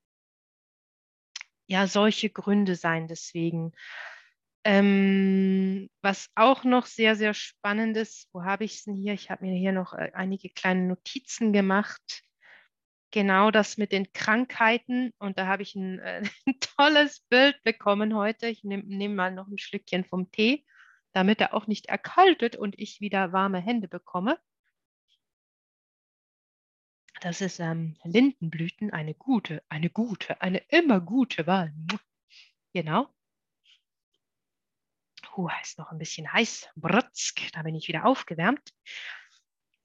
[1.66, 3.08] ja, solche Gründe sein.
[3.08, 3.72] Deswegen
[4.64, 9.12] ähm, was auch noch sehr, sehr spannend ist, wo habe ich es denn hier?
[9.14, 12.22] Ich habe mir hier noch äh, einige kleine Notizen gemacht.
[13.10, 15.12] Genau das mit den Krankheiten.
[15.18, 18.46] Und da habe ich ein, äh, ein tolles Bild bekommen heute.
[18.46, 20.64] Ich nehme nehm mal noch ein Schlückchen vom Tee,
[21.12, 24.38] damit er auch nicht erkaltet und ich wieder warme Hände bekomme.
[27.20, 31.72] Das ist ähm, Lindenblüten, eine gute, eine gute, eine immer gute Wahl.
[32.74, 33.08] Genau.
[35.34, 36.68] Huh, ist noch ein bisschen heiß.
[36.76, 38.72] Brutzk, da bin ich wieder aufgewärmt.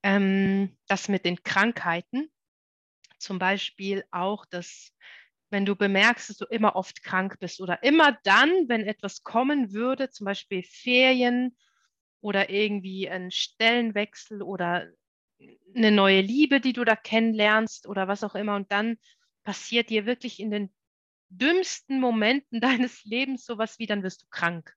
[0.03, 2.29] Ähm, das mit den Krankheiten.
[3.17, 4.91] Zum Beispiel auch, dass
[5.49, 9.71] wenn du bemerkst, dass du immer oft krank bist oder immer dann, wenn etwas kommen
[9.71, 11.57] würde, zum Beispiel Ferien
[12.19, 14.87] oder irgendwie ein Stellenwechsel oder
[15.73, 18.97] eine neue Liebe, die du da kennenlernst oder was auch immer, und dann
[19.43, 20.73] passiert dir wirklich in den
[21.29, 24.75] dümmsten Momenten deines Lebens sowas wie, dann wirst du krank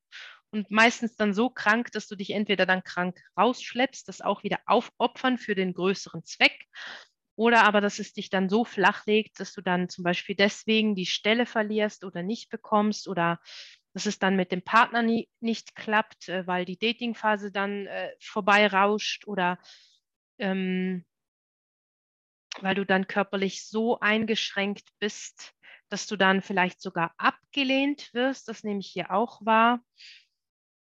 [0.53, 4.59] und meistens dann so krank, dass du dich entweder dann krank rausschleppst, das auch wieder
[4.67, 6.67] aufopfern für den größeren Zweck,
[7.41, 10.95] oder aber, dass es dich dann so flach legt, dass du dann zum Beispiel deswegen
[10.95, 13.41] die Stelle verlierst oder nicht bekommst oder
[13.95, 18.11] dass es dann mit dem Partner nie, nicht klappt, äh, weil die Datingphase dann äh,
[18.21, 19.59] vorbeirauscht oder
[20.39, 21.07] ähm,
[22.61, 25.55] weil du dann körperlich so eingeschränkt bist,
[25.89, 28.49] dass du dann vielleicht sogar abgelehnt wirst.
[28.49, 29.81] Das nehme ich hier auch wahr.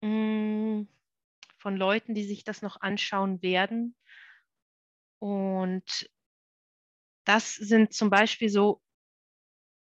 [0.04, 0.88] Hm,
[1.58, 3.96] von Leuten, die sich das noch anschauen werden.
[5.22, 6.10] Und
[7.26, 8.82] das sind zum Beispiel so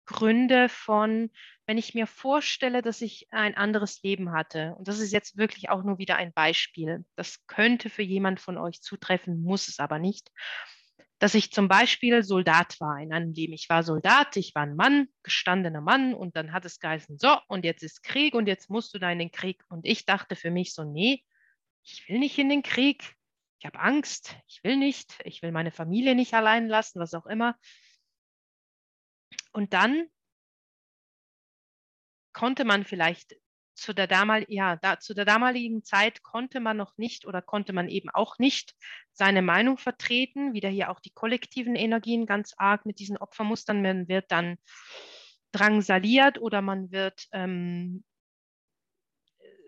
[0.08, 1.30] Gründe von,
[1.66, 5.70] wenn ich mir vorstelle, dass ich ein anderes Leben hatte, und das ist jetzt wirklich
[5.70, 10.00] auch nur wieder ein Beispiel, das könnte für jemand von euch zutreffen, muss es aber
[10.00, 10.32] nicht
[11.20, 13.54] dass ich zum Beispiel Soldat war in einem Leben.
[13.54, 17.38] Ich war Soldat, ich war ein Mann, gestandener Mann und dann hat es geheißen, so,
[17.48, 19.64] und jetzt ist Krieg und jetzt musst du da in den Krieg.
[19.70, 21.24] Und ich dachte für mich so, nee,
[21.84, 23.16] ich will nicht in den Krieg.
[23.60, 27.26] Ich habe Angst, ich will nicht, ich will meine Familie nicht allein lassen, was auch
[27.26, 27.58] immer.
[29.52, 30.08] Und dann
[32.34, 33.36] konnte man vielleicht
[33.78, 37.74] zu der, damal ja, da, zu der damaligen Zeit konnte man noch nicht oder konnte
[37.74, 38.76] man eben auch nicht
[39.14, 40.54] seine Meinung vertreten.
[40.54, 43.82] Wieder hier auch die kollektiven Energien ganz arg mit diesen Opfermustern.
[43.82, 44.58] Man wird dann
[45.52, 48.04] drangsaliert oder man wird ähm,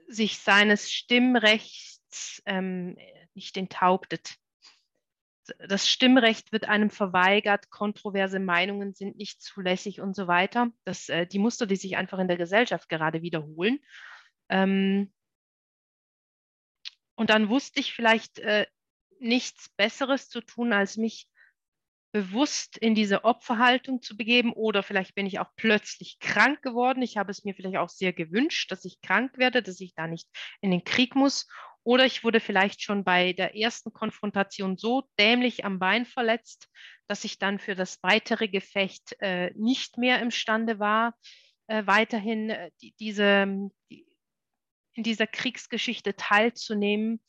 [0.08, 2.98] sich seines Stimmrechts ähm,
[3.34, 4.36] nicht enthauptet
[5.60, 10.72] das Stimmrecht wird einem verweigert, kontroverse Meinungen sind nicht zulässig und so weiter.
[10.86, 13.80] Das, äh, die Muster, die sich einfach in der Gesellschaft gerade wiederholen.
[14.50, 15.14] Ähm,
[17.16, 18.66] und dann wusste ich vielleicht äh,
[19.20, 21.28] nichts Besseres zu tun, als mich
[22.12, 27.04] bewusst in diese Opferhaltung zu begeben oder vielleicht bin ich auch plötzlich krank geworden.
[27.04, 30.08] Ich habe es mir vielleicht auch sehr gewünscht, dass ich krank werde, dass ich da
[30.08, 30.28] nicht
[30.62, 31.48] in den Krieg muss
[31.90, 36.70] oder ich wurde vielleicht schon bei der ersten Konfrontation so dämlich am Bein verletzt,
[37.08, 41.16] dass ich dann für das weitere Gefecht äh, nicht mehr imstande war,
[41.66, 43.48] äh, weiterhin äh, die, diese,
[43.90, 44.06] die,
[44.94, 47.24] in dieser Kriegsgeschichte teilzunehmen.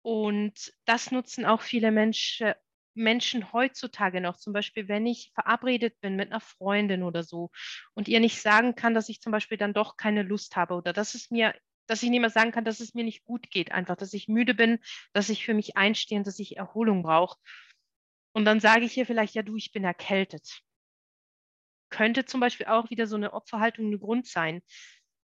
[0.00, 2.54] Und das nutzen auch viele Menschen,
[2.94, 7.50] Menschen heutzutage noch, zum Beispiel, wenn ich verabredet bin mit einer Freundin oder so
[7.92, 10.94] und ihr nicht sagen kann, dass ich zum Beispiel dann doch keine Lust habe oder
[10.94, 11.54] dass es mir,
[11.90, 14.28] dass ich nicht mehr sagen kann, dass es mir nicht gut geht, einfach, dass ich
[14.28, 14.78] müde bin,
[15.12, 17.36] dass ich für mich einstehe und dass ich Erholung brauche.
[18.32, 20.60] Und dann sage ich ihr vielleicht, ja du, ich bin erkältet.
[21.90, 24.62] Könnte zum Beispiel auch wieder so eine Opferhaltung ein Grund sein.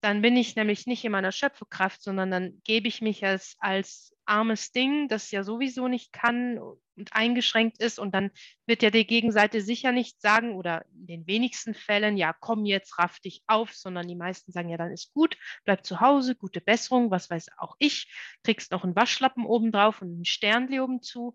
[0.00, 4.12] Dann bin ich nämlich nicht in meiner Schöpferkraft, sondern dann gebe ich mich als, als
[4.24, 6.58] armes Ding, das ja sowieso nicht kann
[7.00, 7.98] und eingeschränkt ist.
[7.98, 8.30] Und dann
[8.66, 12.98] wird ja die Gegenseite sicher nicht sagen oder in den wenigsten Fällen, ja, komm jetzt,
[12.98, 16.60] raff dich auf, sondern die meisten sagen, ja, dann ist gut, bleib zu Hause, gute
[16.60, 18.12] Besserung, was weiß auch ich,
[18.44, 21.34] kriegst noch einen Waschlappen oben drauf und ein Sternli oben zu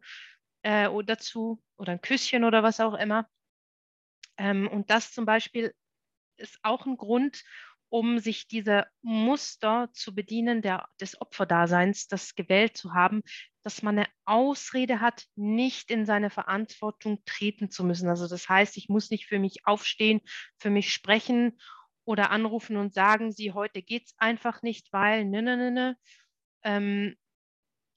[0.61, 3.27] äh, oder dazu oder ein Küsschen oder was auch immer.
[4.37, 5.73] Ähm, und das zum Beispiel
[6.37, 7.43] ist auch ein Grund,
[7.89, 13.21] um sich diese Muster zu bedienen der, des Opferdaseins, das gewählt zu haben,
[13.63, 18.09] dass man eine Ausrede hat, nicht in seine Verantwortung treten zu müssen.
[18.09, 20.21] Also das heißt, ich muss nicht für mich aufstehen,
[20.57, 21.57] für mich sprechen
[22.05, 25.97] oder anrufen und sagen, sie, heute geht es einfach nicht, weil, ne, ne, ne, ne.
[26.63, 27.15] Ähm,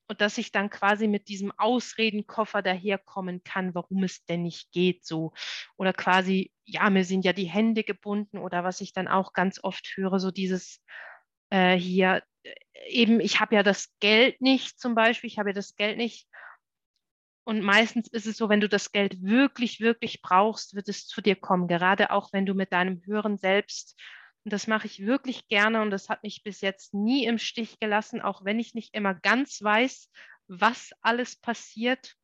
[0.08, 5.04] und dass ich dann quasi mit diesem Ausredenkoffer daherkommen kann, warum es denn nicht geht
[5.04, 5.32] so.
[5.76, 9.62] Oder quasi, ja, mir sind ja die Hände gebunden oder was ich dann auch ganz
[9.62, 10.82] oft höre, so dieses
[11.50, 12.22] äh, hier,
[12.88, 16.26] eben, ich habe ja das Geld nicht zum Beispiel, ich habe ja das Geld nicht.
[17.44, 21.22] Und meistens ist es so, wenn du das Geld wirklich, wirklich brauchst, wird es zu
[21.22, 23.98] dir kommen, gerade auch wenn du mit deinem höheren Selbst
[24.48, 27.78] und das mache ich wirklich gerne und das hat mich bis jetzt nie im Stich
[27.80, 30.10] gelassen, auch wenn ich nicht immer ganz weiß,
[30.46, 32.14] was alles passiert.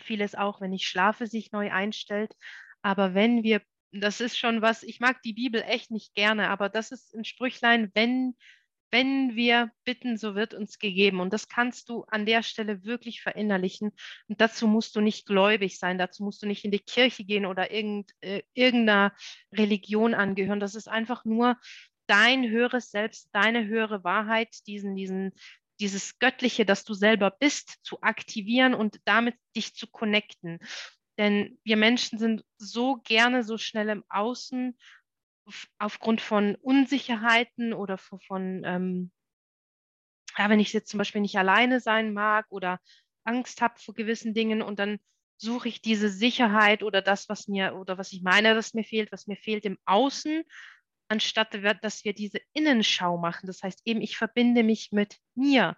[0.00, 2.32] Vieles auch, wenn ich schlafe, sich neu einstellt.
[2.80, 3.60] Aber wenn wir,
[3.92, 7.26] das ist schon was, ich mag die Bibel echt nicht gerne, aber das ist ein
[7.26, 8.34] Sprüchlein, wenn
[8.90, 11.20] wenn wir bitten, so wird uns gegeben.
[11.20, 13.92] Und das kannst du an der Stelle wirklich verinnerlichen.
[14.28, 17.46] Und dazu musst du nicht gläubig sein, dazu musst du nicht in die Kirche gehen
[17.46, 19.12] oder irgend, äh, irgendeiner
[19.52, 20.60] Religion angehören.
[20.60, 21.56] Das ist einfach nur
[22.06, 25.32] dein höheres Selbst, deine höhere Wahrheit, diesen, diesen,
[25.80, 30.58] dieses Göttliche, das du selber bist, zu aktivieren und damit dich zu connecten.
[31.18, 34.78] Denn wir Menschen sind so gerne so schnell im Außen
[35.78, 39.12] aufgrund von Unsicherheiten oder von, ähm,
[40.36, 42.80] ja, wenn ich jetzt zum Beispiel nicht alleine sein mag oder
[43.24, 44.98] Angst habe vor gewissen Dingen und dann
[45.36, 49.12] suche ich diese Sicherheit oder das, was mir oder was ich meine, dass mir fehlt,
[49.12, 50.42] was mir fehlt im Außen,
[51.08, 53.46] anstatt dass wir diese Innenschau machen.
[53.46, 55.76] Das heißt eben, ich verbinde mich mit mir.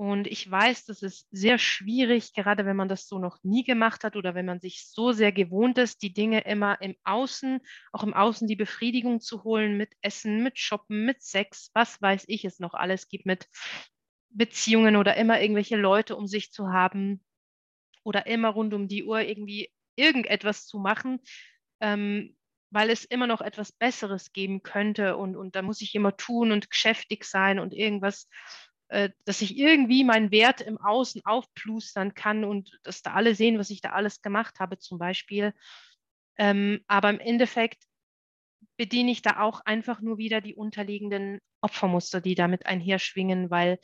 [0.00, 4.04] Und ich weiß, das ist sehr schwierig, gerade wenn man das so noch nie gemacht
[4.04, 7.60] hat oder wenn man sich so sehr gewohnt ist, die Dinge immer im Außen,
[7.92, 12.26] auch im Außen die Befriedigung zu holen mit Essen, mit Shoppen, mit Sex, was weiß
[12.28, 13.48] ich es noch alles gibt, mit
[14.30, 17.24] Beziehungen oder immer irgendwelche Leute um sich zu haben
[18.04, 21.18] oder immer rund um die Uhr irgendwie irgendetwas zu machen,
[21.80, 22.36] ähm,
[22.70, 25.16] weil es immer noch etwas Besseres geben könnte.
[25.16, 28.28] Und, und da muss ich immer tun und geschäftig sein und irgendwas
[28.88, 33.70] dass ich irgendwie meinen Wert im Außen aufplustern kann und dass da alle sehen, was
[33.70, 35.52] ich da alles gemacht habe zum Beispiel.
[36.36, 37.84] Ähm, aber im Endeffekt
[38.76, 43.78] bediene ich da auch einfach nur wieder die unterliegenden Opfermuster, die damit einherschwingen, weil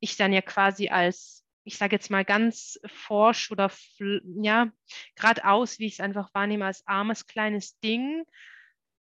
[0.00, 3.70] ich dann ja quasi als, ich sage jetzt mal ganz forsch oder
[4.40, 4.72] ja,
[5.14, 8.24] geradeaus, wie ich es einfach wahrnehme, als armes kleines Ding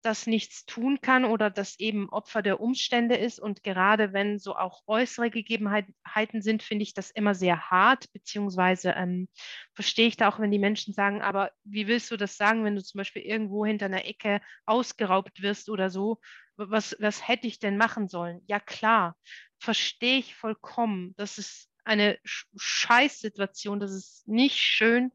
[0.03, 3.39] das nichts tun kann oder das eben Opfer der Umstände ist.
[3.39, 8.91] Und gerade wenn so auch äußere Gegebenheiten sind, finde ich das immer sehr hart, beziehungsweise
[8.91, 9.29] ähm,
[9.75, 12.77] verstehe ich da auch, wenn die Menschen sagen, aber wie willst du das sagen, wenn
[12.77, 16.21] du zum Beispiel irgendwo hinter einer Ecke ausgeraubt wirst oder so?
[16.57, 18.41] Was, was hätte ich denn machen sollen?
[18.47, 19.17] Ja klar,
[19.59, 21.15] verstehe ich vollkommen.
[21.17, 25.13] Das ist eine Scheißsituation, das ist nicht schön.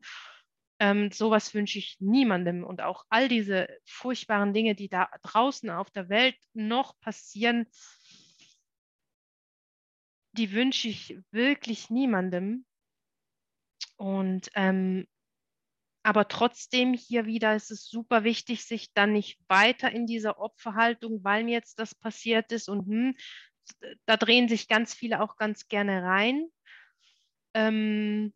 [0.80, 2.64] Ähm, sowas wünsche ich niemandem.
[2.64, 7.68] Und auch all diese furchtbaren Dinge, die da draußen auf der Welt noch passieren,
[10.34, 12.66] die wünsche ich wirklich niemandem.
[13.98, 15.08] Und ähm,
[16.04, 21.24] aber trotzdem hier wieder ist es super wichtig, sich dann nicht weiter in dieser Opferhaltung,
[21.24, 23.16] weil mir jetzt das passiert ist und hm,
[24.06, 26.46] da drehen sich ganz viele auch ganz gerne rein.
[27.56, 28.34] Ähm,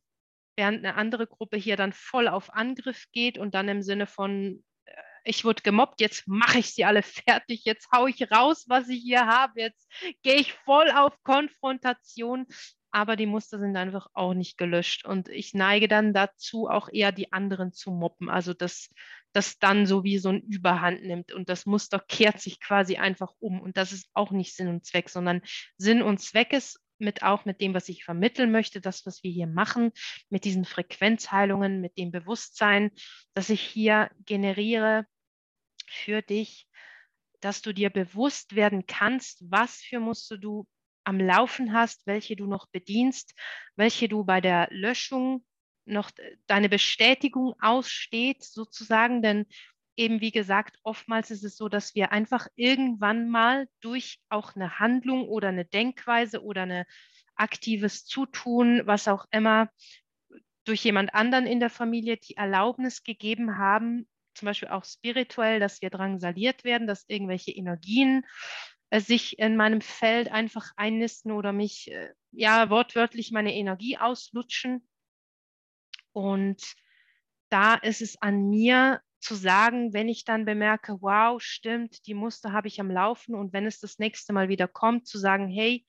[0.59, 4.61] während eine andere Gruppe hier dann voll auf Angriff geht und dann im Sinne von,
[4.83, 4.91] äh,
[5.23, 9.01] ich wurde gemobbt, jetzt mache ich sie alle fertig, jetzt haue ich raus, was ich
[9.01, 9.89] hier habe, jetzt
[10.21, 12.45] gehe ich voll auf Konfrontation.
[12.91, 15.05] Aber die Muster sind einfach auch nicht gelöscht.
[15.05, 18.29] Und ich neige dann dazu, auch eher die anderen zu moppen.
[18.29, 18.89] Also dass
[19.31, 21.31] das dann so wie so ein Überhand nimmt.
[21.31, 23.61] Und das Muster kehrt sich quasi einfach um.
[23.61, 25.41] Und das ist auch nicht Sinn und Zweck, sondern
[25.77, 29.31] Sinn und Zweck ist, mit auch mit dem, was ich vermitteln möchte, das, was wir
[29.31, 29.91] hier machen,
[30.29, 32.91] mit diesen Frequenzheilungen, mit dem Bewusstsein,
[33.33, 35.05] das ich hier generiere
[35.87, 36.67] für dich,
[37.41, 40.67] dass du dir bewusst werden kannst, was für Muster du
[41.03, 43.33] am Laufen hast, welche du noch bedienst,
[43.75, 45.45] welche du bei der Löschung
[45.85, 46.11] noch
[46.47, 49.21] deine Bestätigung aussteht, sozusagen.
[49.21, 49.47] Denn
[49.99, 54.79] eben, wie gesagt, oftmals ist es so, dass wir einfach irgendwann mal durch auch eine
[54.79, 56.85] Handlung oder eine Denkweise oder ein
[57.35, 59.69] aktives Zutun, was auch immer,
[60.63, 65.81] durch jemand anderen in der Familie die Erlaubnis gegeben haben, zum Beispiel auch spirituell, dass
[65.81, 68.25] wir drangsaliert werden, dass irgendwelche Energien
[68.91, 74.87] äh, sich in meinem Feld einfach einnisten oder mich, äh, ja, wortwörtlich meine Energie auslutschen.
[76.13, 76.61] Und
[77.49, 82.53] da ist es an mir zu sagen, wenn ich dann bemerke, wow, stimmt, die Muster
[82.53, 85.85] habe ich am Laufen und wenn es das nächste Mal wieder kommt, zu sagen, hey,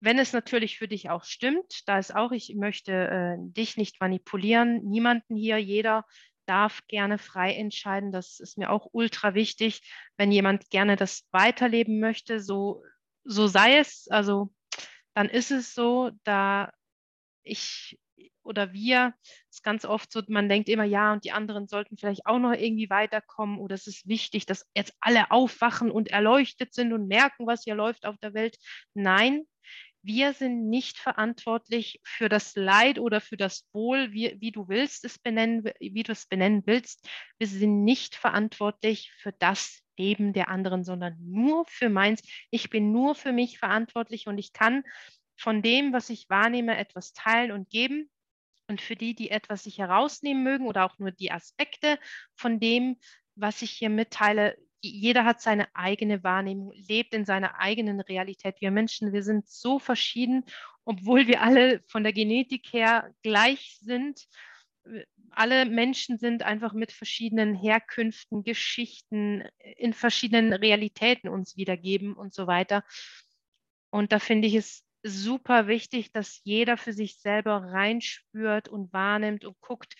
[0.00, 4.00] wenn es natürlich für dich auch stimmt, da ist auch, ich möchte äh, dich nicht
[4.00, 6.06] manipulieren, niemanden hier, jeder
[6.46, 8.10] darf gerne frei entscheiden.
[8.10, 9.82] Das ist mir auch ultra wichtig.
[10.16, 12.82] Wenn jemand gerne das weiterleben möchte, so,
[13.24, 14.08] so sei es.
[14.10, 14.52] Also
[15.14, 16.72] dann ist es so, da
[17.44, 18.00] ich
[18.42, 19.14] oder wir,
[19.50, 22.52] ist ganz oft so, man denkt immer, ja, und die anderen sollten vielleicht auch noch
[22.52, 27.46] irgendwie weiterkommen oder es ist wichtig, dass jetzt alle aufwachen und erleuchtet sind und merken,
[27.46, 28.56] was hier läuft auf der Welt.
[28.94, 29.46] Nein,
[30.02, 35.04] wir sind nicht verantwortlich für das Leid oder für das Wohl, wie, wie du willst
[35.04, 37.06] es benennen, wie du es benennen willst.
[37.38, 42.22] Wir sind nicht verantwortlich für das Leben der anderen, sondern nur für meins.
[42.50, 44.84] Ich bin nur für mich verantwortlich und ich kann
[45.36, 48.10] von dem, was ich wahrnehme, etwas teilen und geben.
[48.70, 51.98] Und für die, die etwas sich herausnehmen mögen oder auch nur die Aspekte
[52.36, 52.98] von dem,
[53.34, 58.60] was ich hier mitteile, jeder hat seine eigene Wahrnehmung, lebt in seiner eigenen Realität.
[58.60, 60.44] Wir Menschen, wir sind so verschieden,
[60.84, 64.28] obwohl wir alle von der Genetik her gleich sind.
[65.30, 72.46] Alle Menschen sind einfach mit verschiedenen Herkünften, Geschichten, in verschiedenen Realitäten uns wiedergeben und so
[72.46, 72.84] weiter.
[73.90, 79.44] Und da finde ich es super wichtig, dass jeder für sich selber reinspürt und wahrnimmt
[79.44, 79.94] und guckt,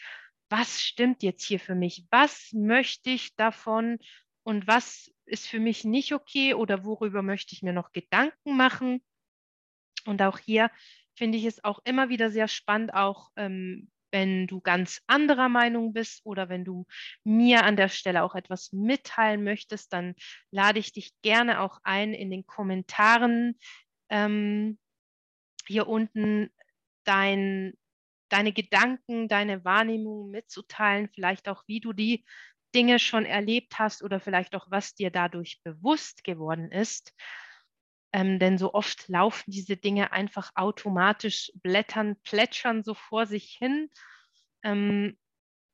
[0.49, 2.07] was stimmt jetzt hier für mich?
[2.11, 3.99] Was möchte ich davon
[4.43, 9.03] und was ist für mich nicht okay oder worüber möchte ich mir noch Gedanken machen.
[10.07, 10.71] Und auch hier
[11.15, 15.93] finde ich es auch immer wieder sehr spannend, auch ähm, wenn du ganz anderer Meinung
[15.93, 16.85] bist oder wenn du
[17.23, 20.15] mir an der Stelle auch etwas mitteilen möchtest, dann
[20.51, 23.57] lade ich dich gerne auch ein, in den Kommentaren
[24.09, 24.79] ähm,
[25.71, 26.51] hier unten
[27.05, 27.75] dein,
[28.29, 32.25] deine Gedanken, deine Wahrnehmung mitzuteilen, vielleicht auch, wie du die
[32.75, 37.15] Dinge schon erlebt hast oder vielleicht auch, was dir dadurch bewusst geworden ist.
[38.13, 43.89] Ähm, denn so oft laufen diese Dinge einfach automatisch, blättern, plätschern so vor sich hin.
[44.65, 45.17] Ähm,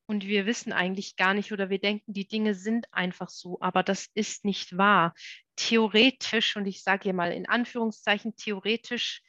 [0.06, 3.82] und wir wissen eigentlich gar nicht oder wir denken, die Dinge sind einfach so, aber
[3.82, 5.14] das ist nicht wahr.
[5.56, 9.22] Theoretisch, und ich sage hier mal in Anführungszeichen, theoretisch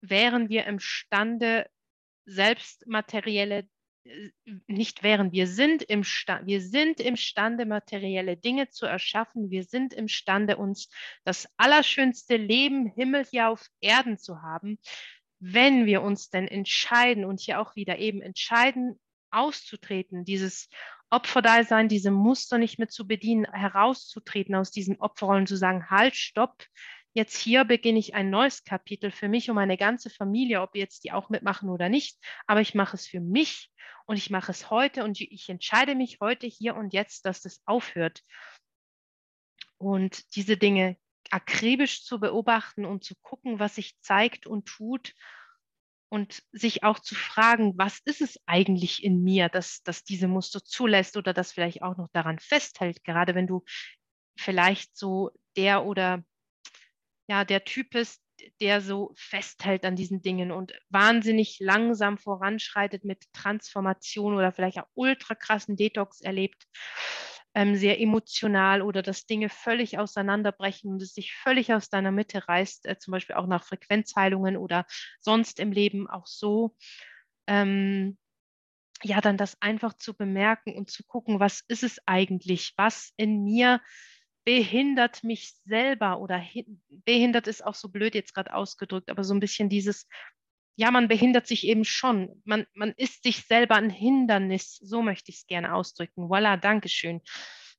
[0.00, 1.68] wären wir imstande,
[2.24, 3.68] selbst materielle
[4.04, 4.30] äh,
[4.66, 5.32] nicht wären.
[5.32, 9.50] Wir sind, im wir sind imstande, materielle Dinge zu erschaffen.
[9.50, 10.88] Wir sind imstande, uns
[11.24, 14.78] das allerschönste Leben Himmel hier auf Erden zu haben,
[15.38, 20.68] wenn wir uns denn entscheiden und hier auch wieder eben entscheiden, auszutreten, dieses
[21.08, 26.64] Opferdasein, diese Muster nicht mehr zu bedienen, herauszutreten aus diesen Opferrollen, zu sagen, halt, stopp,
[27.12, 31.04] jetzt hier beginne ich ein neues Kapitel für mich und meine ganze Familie, ob jetzt
[31.04, 33.70] die auch mitmachen oder nicht, aber ich mache es für mich
[34.06, 37.60] und ich mache es heute und ich entscheide mich heute hier und jetzt, dass das
[37.64, 38.22] aufhört.
[39.78, 40.96] Und diese Dinge
[41.30, 45.14] akribisch zu beobachten und zu gucken, was sich zeigt und tut
[46.08, 50.62] und sich auch zu fragen, was ist es eigentlich in mir, dass, dass diese Muster
[50.64, 53.64] zulässt oder das vielleicht auch noch daran festhält, gerade wenn du
[54.36, 56.24] vielleicht so der oder
[57.30, 58.20] ja, der Typ ist,
[58.60, 64.88] der so festhält an diesen Dingen und wahnsinnig langsam voranschreitet mit Transformation oder vielleicht auch
[64.94, 66.66] ultra krassen Detox erlebt,
[67.54, 72.48] ähm, sehr emotional oder dass Dinge völlig auseinanderbrechen und es sich völlig aus deiner Mitte
[72.48, 74.84] reißt, äh, zum Beispiel auch nach Frequenzheilungen oder
[75.20, 76.74] sonst im Leben auch so.
[77.46, 78.18] Ähm,
[79.04, 83.44] ja, dann das einfach zu bemerken und zu gucken, was ist es eigentlich, was in
[83.44, 83.80] mir
[84.44, 86.42] behindert mich selber oder
[86.88, 90.06] behindert ist auch so blöd jetzt gerade ausgedrückt, aber so ein bisschen dieses,
[90.76, 92.40] ja, man behindert sich eben schon.
[92.44, 96.28] Man, man ist sich selber ein Hindernis, so möchte ich es gerne ausdrücken.
[96.28, 97.20] Voila, Dankeschön.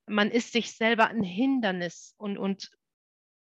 [0.05, 2.69] Man ist sich selber ein Hindernis und, und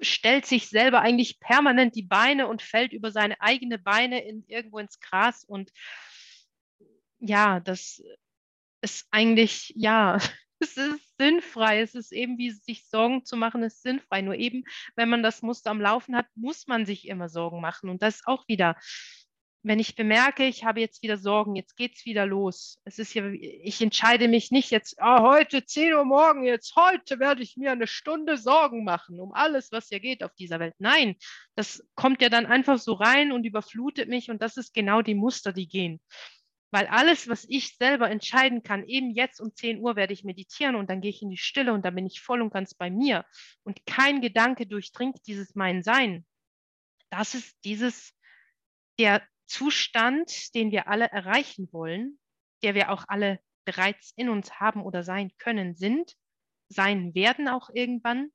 [0.01, 4.79] stellt sich selber eigentlich permanent die Beine und fällt über seine eigenen Beine in, irgendwo
[4.79, 5.45] ins Gras.
[5.45, 5.73] Und
[7.19, 8.03] ja, das
[8.81, 10.19] ist eigentlich, ja,
[10.61, 11.81] es ist sinnfrei.
[11.81, 14.23] Es ist eben wie sich Sorgen zu machen, ist sinnfrei.
[14.23, 14.65] Nur eben,
[14.97, 17.91] wenn man das Muster am Laufen hat, muss man sich immer Sorgen machen.
[17.91, 18.77] Und das auch wieder
[19.63, 22.81] wenn ich bemerke, ich habe jetzt wieder Sorgen, jetzt geht es wieder los.
[22.85, 27.19] Es ist ja, ich entscheide mich nicht jetzt, oh, heute 10 Uhr morgen, jetzt heute
[27.19, 30.75] werde ich mir eine Stunde Sorgen machen um alles, was hier geht auf dieser Welt.
[30.79, 31.17] Nein,
[31.57, 35.15] das kommt ja dann einfach so rein und überflutet mich und das ist genau die
[35.17, 36.01] Muster, die gehen.
[36.71, 40.77] Weil alles, was ich selber entscheiden kann, eben jetzt um 10 Uhr werde ich meditieren
[40.77, 42.91] und dann gehe ich in die Stille und dann bin ich voll und ganz bei
[42.91, 43.25] mir
[43.62, 46.27] und kein Gedanke durchdringt dieses mein Sein.
[47.11, 48.12] Das ist dieses,
[48.99, 52.19] der Zustand, den wir alle erreichen wollen,
[52.62, 56.14] der wir auch alle bereits in uns haben oder sein können, sind,
[56.69, 58.31] sein werden auch irgendwann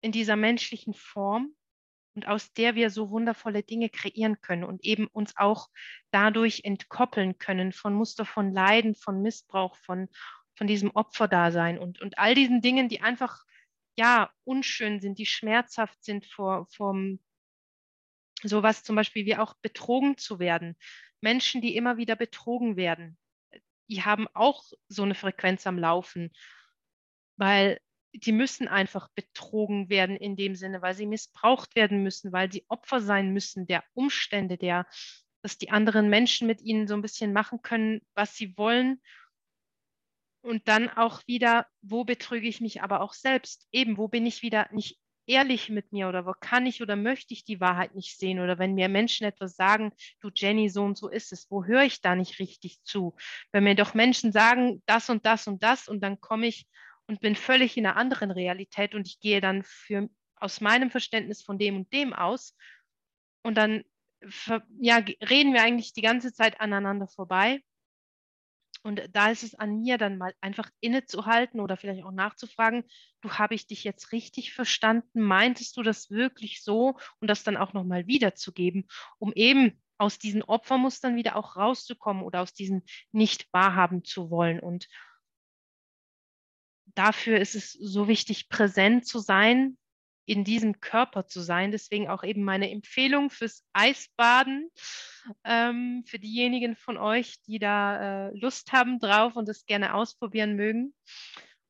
[0.00, 1.54] in dieser menschlichen Form
[2.14, 5.68] und aus der wir so wundervolle Dinge kreieren können und eben uns auch
[6.10, 10.08] dadurch entkoppeln können von Muster von Leiden, von Missbrauch, von,
[10.54, 13.44] von diesem Opferdasein und, und all diesen Dingen, die einfach
[13.96, 17.20] ja unschön sind, die schmerzhaft sind vor, vom
[18.42, 20.76] sowas zum Beispiel wie auch betrogen zu werden.
[21.20, 23.16] Menschen, die immer wieder betrogen werden,
[23.88, 26.32] die haben auch so eine Frequenz am Laufen,
[27.36, 27.80] weil
[28.14, 32.64] die müssen einfach betrogen werden in dem Sinne, weil sie missbraucht werden müssen, weil sie
[32.68, 34.86] Opfer sein müssen der Umstände, der,
[35.42, 39.00] dass die anderen Menschen mit ihnen so ein bisschen machen können, was sie wollen.
[40.42, 43.68] Und dann auch wieder, wo betrüge ich mich aber auch selbst?
[43.72, 47.32] Eben, wo bin ich wieder nicht ehrlich mit mir oder wo kann ich oder möchte
[47.32, 50.98] ich die Wahrheit nicht sehen oder wenn mir Menschen etwas sagen, du Jenny, so und
[50.98, 53.14] so ist es, wo höre ich da nicht richtig zu?
[53.52, 56.66] Wenn mir doch Menschen sagen, das und das und das und dann komme ich
[57.06, 61.42] und bin völlig in einer anderen Realität und ich gehe dann für, aus meinem Verständnis
[61.42, 62.56] von dem und dem aus
[63.42, 63.84] und dann
[64.78, 64.96] ja,
[65.28, 67.60] reden wir eigentlich die ganze Zeit aneinander vorbei
[68.82, 72.84] und da ist es an mir dann mal einfach innezuhalten oder vielleicht auch nachzufragen,
[73.20, 75.20] du habe ich dich jetzt richtig verstanden?
[75.20, 76.96] Meintest du das wirklich so?
[77.20, 78.88] Und das dann auch nochmal wiederzugeben,
[79.18, 82.82] um eben aus diesen Opfermustern wieder auch rauszukommen oder aus diesen
[83.12, 84.58] nicht wahrhaben zu wollen.
[84.58, 84.88] Und
[86.94, 89.76] dafür ist es so wichtig, präsent zu sein,
[90.24, 91.72] in diesem Körper zu sein.
[91.72, 94.70] Deswegen auch eben meine Empfehlung fürs Eisbaden,
[95.44, 100.54] ähm, für diejenigen von euch, die da äh, Lust haben drauf und es gerne ausprobieren
[100.54, 100.94] mögen.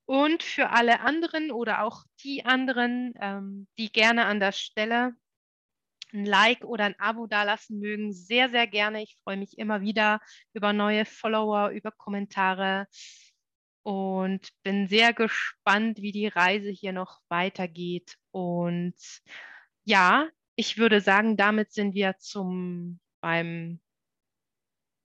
[0.05, 5.15] Und für alle anderen oder auch die anderen, ähm, die gerne an der Stelle
[6.13, 9.03] ein Like oder ein Abo dalassen mögen, sehr, sehr gerne.
[9.03, 10.21] Ich freue mich immer wieder
[10.53, 12.87] über neue Follower, über Kommentare
[13.83, 18.17] und bin sehr gespannt, wie die Reise hier noch weitergeht.
[18.31, 18.95] Und
[19.85, 23.81] ja, ich würde sagen, damit sind wir zum beim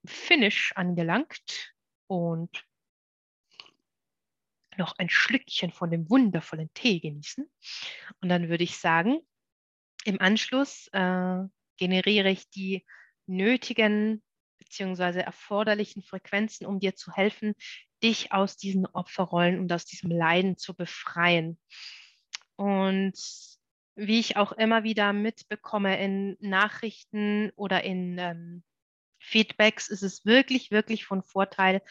[0.05, 1.73] Finish angelangt
[2.07, 2.65] und
[4.77, 7.49] noch ein Schlückchen von dem wundervollen Tee genießen.
[8.21, 9.19] Und dann würde ich sagen,
[10.05, 11.43] im Anschluss äh,
[11.77, 12.85] generiere ich die
[13.25, 14.23] nötigen
[14.59, 15.19] bzw.
[15.19, 17.55] erforderlichen Frequenzen, um dir zu helfen,
[18.03, 21.59] dich aus diesen Opferrollen und aus diesem Leiden zu befreien.
[22.55, 23.15] Und
[23.95, 28.63] wie ich auch immer wieder mitbekomme in Nachrichten oder in ähm,
[29.19, 31.81] Feedbacks, ist es wirklich, wirklich von Vorteil,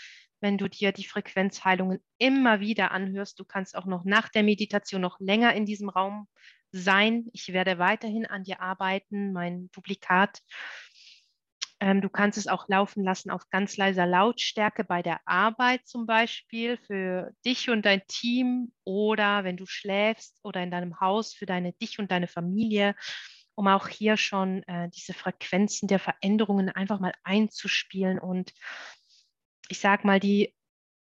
[0.41, 3.39] wenn du dir die Frequenzheilungen immer wieder anhörst.
[3.41, 6.29] Du kannst auch noch nach der Meditation noch länger in diesem Raum
[6.71, 7.27] sein.
[7.33, 10.43] Ich werde weiterhin an dir arbeiten, mein Duplikat
[11.81, 16.07] ähm, du kannst es auch laufen lassen auf ganz leiser Lautstärke bei der Arbeit zum
[16.07, 21.45] Beispiel für dich und dein Team oder wenn du schläfst oder in deinem Haus für
[21.45, 22.95] deine dich und deine Familie,
[23.55, 28.53] um auch hier schon äh, diese Frequenzen der Veränderungen einfach mal einzuspielen und
[29.69, 30.55] ich sag mal die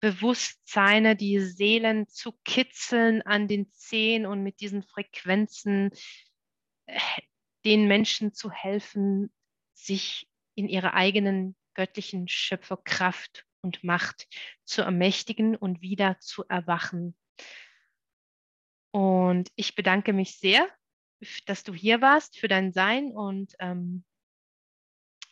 [0.01, 5.91] Bewusstseine, die Seelen zu kitzeln an den Zehen und mit diesen Frequenzen
[6.87, 6.99] äh,
[7.65, 9.31] den Menschen zu helfen,
[9.75, 14.29] sich in ihrer eigenen göttlichen Schöpferkraft und Macht
[14.65, 17.17] zu ermächtigen und wieder zu erwachen.
[18.91, 20.69] Und ich bedanke mich sehr,
[21.47, 24.05] dass du hier warst für dein Sein und ähm,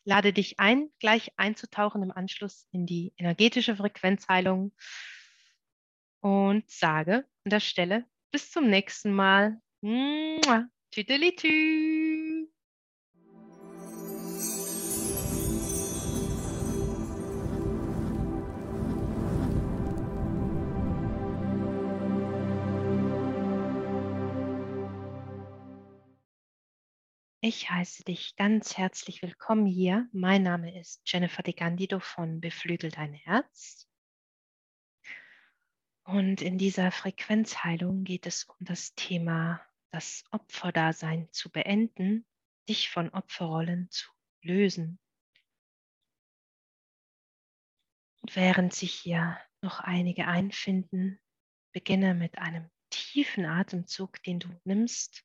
[0.05, 4.73] lade dich ein, gleich einzutauchen im Anschluss in die energetische Frequenzheilung
[6.21, 9.61] und sage an der Stelle bis zum nächsten Mal.
[10.91, 12.30] Tüdelitü.
[27.43, 30.07] Ich heiße dich ganz herzlich willkommen hier.
[30.13, 33.89] Mein Name ist Jennifer De Gandido von Beflügel dein Herz.
[36.05, 42.27] Und in dieser Frequenzheilung geht es um das Thema, das Opferdasein zu beenden,
[42.69, 44.11] dich von Opferrollen zu
[44.43, 45.01] lösen.
[48.21, 51.19] Und während sich hier noch einige einfinden,
[51.73, 55.25] beginne mit einem tiefen Atemzug, den du nimmst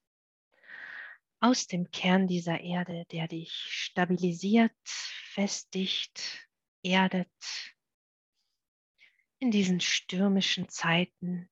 [1.45, 6.49] aus dem Kern dieser Erde, der dich stabilisiert, festigt,
[6.81, 7.29] erdet
[9.37, 11.47] in diesen stürmischen Zeiten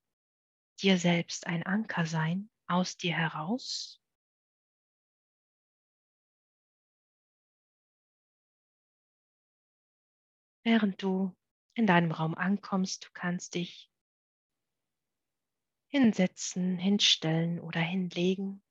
[0.82, 4.02] dir selbst ein Anker sein, aus dir heraus.
[10.64, 11.36] Während du
[11.76, 13.92] in deinem Raum ankommst, du kannst dich
[15.90, 18.64] hinsetzen, hinstellen oder hinlegen.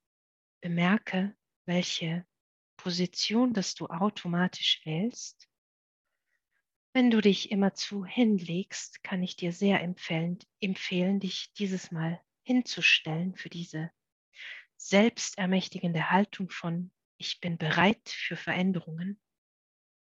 [0.62, 1.36] Bemerke,
[1.66, 2.24] welche
[2.76, 5.48] Position das du automatisch wählst.
[6.94, 13.34] Wenn du dich immerzu hinlegst, kann ich dir sehr empfehlen, empfehlen, dich dieses Mal hinzustellen
[13.34, 13.90] für diese
[14.76, 19.20] selbstermächtigende Haltung von ich bin bereit für Veränderungen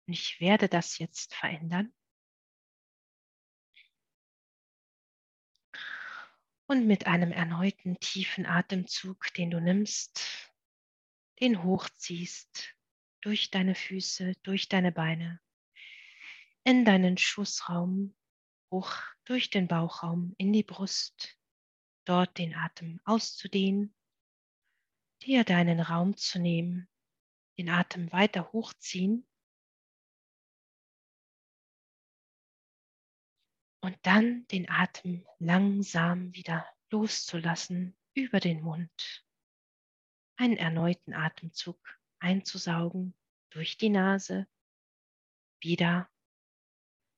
[0.07, 1.93] und ich werde das jetzt verändern.
[6.67, 10.51] Und mit einem erneuten tiefen Atemzug, den du nimmst,
[11.39, 12.75] den hochziehst
[13.21, 15.41] durch deine Füße, durch deine Beine,
[16.63, 18.15] in deinen Schussraum,
[18.71, 18.93] hoch
[19.25, 21.37] durch den Bauchraum, in die Brust,
[22.05, 23.93] dort den Atem auszudehnen,
[25.21, 26.89] dir deinen Raum zu nehmen,
[27.57, 29.27] den Atem weiter hochziehen
[33.83, 39.25] und dann den Atem langsam wieder loszulassen über den Mund.
[40.37, 41.77] Einen erneuten Atemzug
[42.19, 43.13] einzusaugen
[43.49, 44.47] durch die Nase,
[45.59, 46.09] wieder.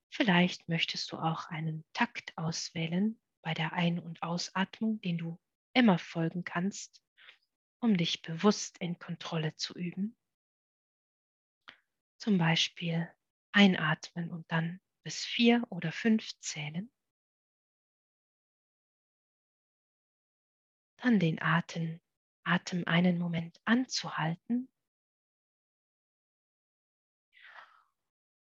[0.09, 5.39] Vielleicht möchtest du auch einen Takt auswählen bei der Ein- und Ausatmung, den du
[5.74, 7.03] immer folgen kannst,
[7.80, 10.18] um dich bewusst in Kontrolle zu üben.
[12.18, 13.07] Zum Beispiel
[13.51, 16.91] einatmen und dann bis vier oder fünf zählen.
[20.97, 22.01] Dann den Atem,
[22.43, 24.68] Atem einen Moment anzuhalten.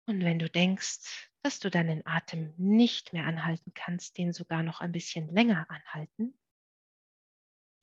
[0.08, 4.82] Und wenn du denkst, dass du deinen Atem nicht mehr anhalten kannst, den sogar noch
[4.82, 6.38] ein bisschen länger anhalten,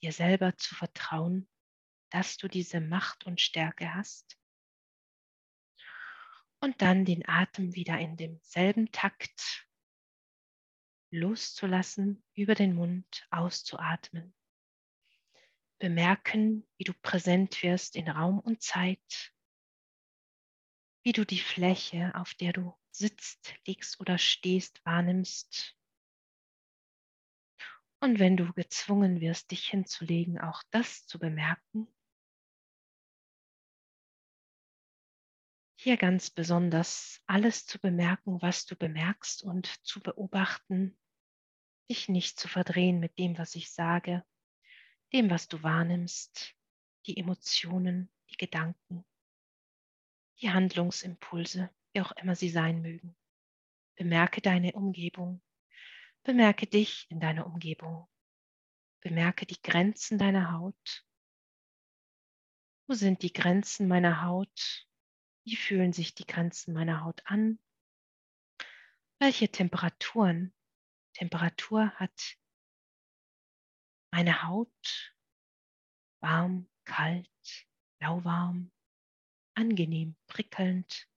[0.03, 1.49] dir selber zu vertrauen,
[2.11, 4.39] dass du diese Macht und Stärke hast
[6.61, 9.67] und dann den Atem wieder in demselben Takt
[11.11, 14.35] loszulassen, über den Mund auszuatmen.
[15.79, 19.33] Bemerken, wie du präsent wirst in Raum und Zeit,
[21.05, 25.77] wie du die Fläche, auf der du sitzt, liegst oder stehst, wahrnimmst.
[28.01, 31.89] Und wenn du gezwungen wirst, dich hinzulegen, auch das zu bemerken
[35.81, 40.99] hier ganz besonders alles zu bemerken, was du bemerkst und zu beobachten,
[41.89, 44.25] dich nicht zu verdrehen mit dem, was ich sage,
[45.13, 46.57] dem, was du wahrnimmst,
[47.07, 49.05] die Emotionen, die Gedanken,
[50.41, 53.17] die Handlungsimpulse, wie auch immer sie sein mögen.
[53.95, 55.41] Bemerke deine Umgebung,
[56.25, 58.09] bemerke dich in deiner Umgebung,
[59.01, 61.07] bemerke die Grenzen deiner Haut.
[62.89, 64.88] Wo sind die Grenzen meiner Haut?
[65.49, 67.59] Wie fühlen sich die Grenzen meiner Haut an?
[69.19, 70.53] Welche Temperaturen,
[71.15, 72.37] Temperatur hat
[74.13, 75.17] meine Haut?
[76.21, 77.67] Warm, kalt,
[77.99, 78.71] lauwarm,
[79.55, 81.09] angenehm, prickelnd.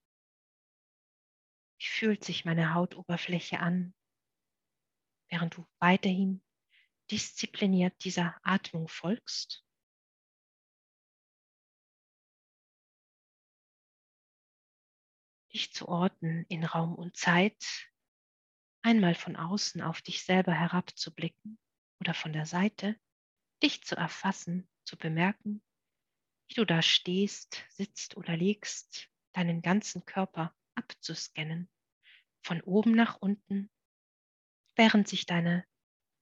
[1.77, 3.93] Wie fühlt sich meine Hautoberfläche an,
[5.29, 6.41] während du weiterhin
[7.11, 9.65] diszipliniert dieser Atmung folgst?
[15.53, 17.89] Dich zu orten in Raum und Zeit,
[18.81, 21.59] einmal von außen auf dich selber herabzublicken
[21.99, 22.99] oder von der Seite,
[23.61, 25.61] dich zu erfassen, zu bemerken,
[26.47, 31.69] wie du da stehst, sitzt oder liegst, deinen ganzen Körper abzuscannen,
[32.43, 33.69] von oben nach unten,
[34.75, 35.65] während sich deine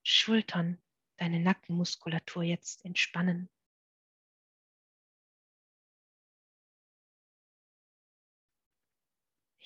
[0.03, 0.81] Schultern,
[1.17, 3.49] deine Nackenmuskulatur jetzt entspannen.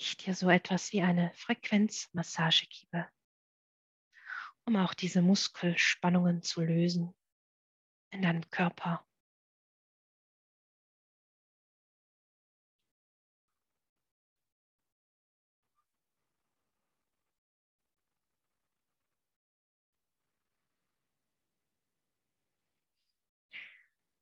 [0.03, 3.07] ich dir so etwas wie eine Frequenzmassage gebe,
[4.65, 7.15] um auch diese Muskelspannungen zu lösen
[8.11, 9.05] in deinem Körper.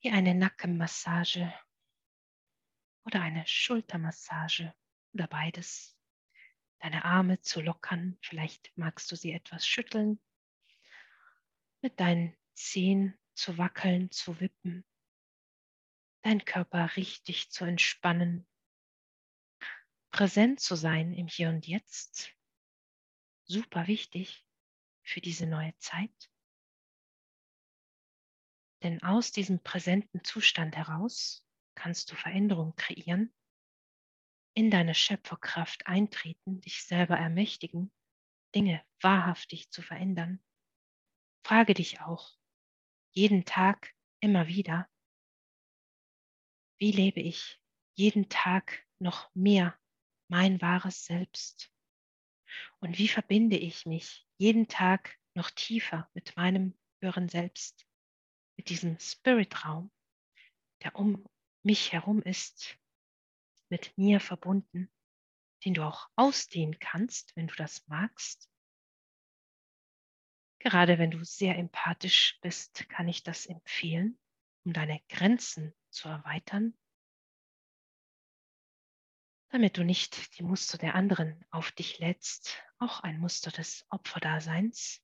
[0.03, 1.53] Wie eine Nackenmassage
[3.05, 4.73] oder eine Schultermassage
[5.14, 5.97] oder beides.
[6.80, 10.20] Deine Arme zu lockern, vielleicht magst du sie etwas schütteln,
[11.82, 14.86] mit deinen Zehen zu wackeln, zu wippen,
[16.24, 18.47] deinen Körper richtig zu entspannen,
[20.12, 22.32] präsent zu sein im Hier und Jetzt,
[23.45, 24.45] super wichtig
[25.03, 26.32] für diese neue Zeit.
[28.84, 31.45] Denn aus diesem präsenten Zustand heraus
[31.76, 33.32] kannst du Veränderung kreieren,
[34.54, 37.91] in deine Schöpferkraft eintreten, dich selber ermächtigen,
[38.54, 40.43] Dinge wahrhaftig zu verändern.
[41.45, 42.38] Frage dich auch
[43.12, 44.88] jeden Tag immer wieder,
[46.80, 47.60] wie lebe ich
[47.95, 49.78] jeden Tag noch mehr
[50.28, 51.72] mein wahres Selbst?
[52.80, 57.86] Und wie verbinde ich mich jeden Tag noch tiefer mit meinem höheren Selbst?
[58.62, 59.91] mit diesem Spiritraum,
[60.84, 61.28] der um
[61.64, 62.78] mich herum ist,
[63.72, 64.91] mit mir verbunden,
[65.65, 68.51] den du auch ausdehnen kannst, wenn du das magst.
[70.59, 74.19] Gerade wenn du sehr empathisch bist, kann ich das empfehlen,
[74.63, 76.78] um deine Grenzen zu erweitern,
[79.49, 85.01] damit du nicht die Muster der anderen auf dich lädst, auch ein Muster des Opferdaseins.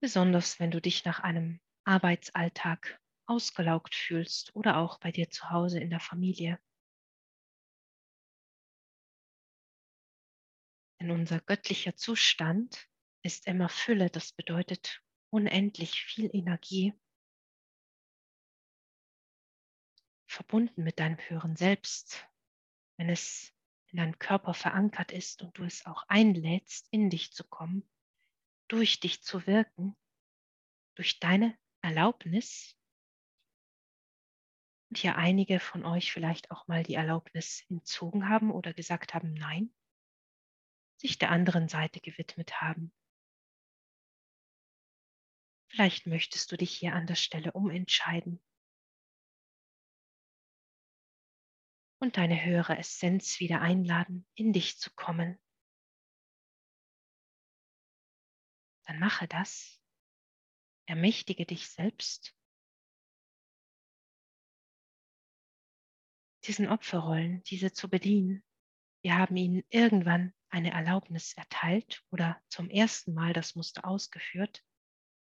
[0.00, 5.80] besonders wenn du dich nach einem Arbeitsalltag ausgelaugt fühlst oder auch bei dir zu Hause
[5.80, 6.58] in der Familie.
[11.00, 12.88] Denn unser göttlicher Zustand
[13.22, 16.94] ist immer Fülle, das bedeutet unendlich viel Energie,
[20.26, 22.26] verbunden mit deinem höheren Selbst,
[22.98, 23.52] wenn es
[23.88, 27.88] in deinem Körper verankert ist und du es auch einlädst, in dich zu kommen
[28.68, 29.96] durch dich zu wirken,
[30.96, 32.76] durch deine Erlaubnis.
[34.90, 39.34] Und hier einige von euch vielleicht auch mal die Erlaubnis entzogen haben oder gesagt haben,
[39.34, 39.74] nein,
[40.96, 42.92] sich der anderen Seite gewidmet haben.
[45.68, 48.40] Vielleicht möchtest du dich hier an der Stelle umentscheiden
[51.98, 55.38] und deine höhere Essenz wieder einladen, in dich zu kommen,
[58.86, 59.80] dann mache das.
[60.86, 62.35] Ermächtige dich selbst.
[66.46, 68.44] Diesen Opferrollen, diese zu bedienen.
[69.02, 74.64] Wir haben ihnen irgendwann eine Erlaubnis erteilt oder zum ersten Mal das Muster ausgeführt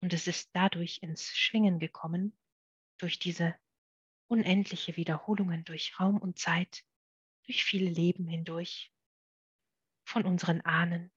[0.02, 2.38] und es ist dadurch ins Schwingen gekommen,
[2.98, 3.56] durch diese
[4.28, 6.86] unendliche Wiederholungen durch Raum und Zeit,
[7.46, 8.94] durch viele Leben hindurch,
[10.06, 11.12] von unseren Ahnen,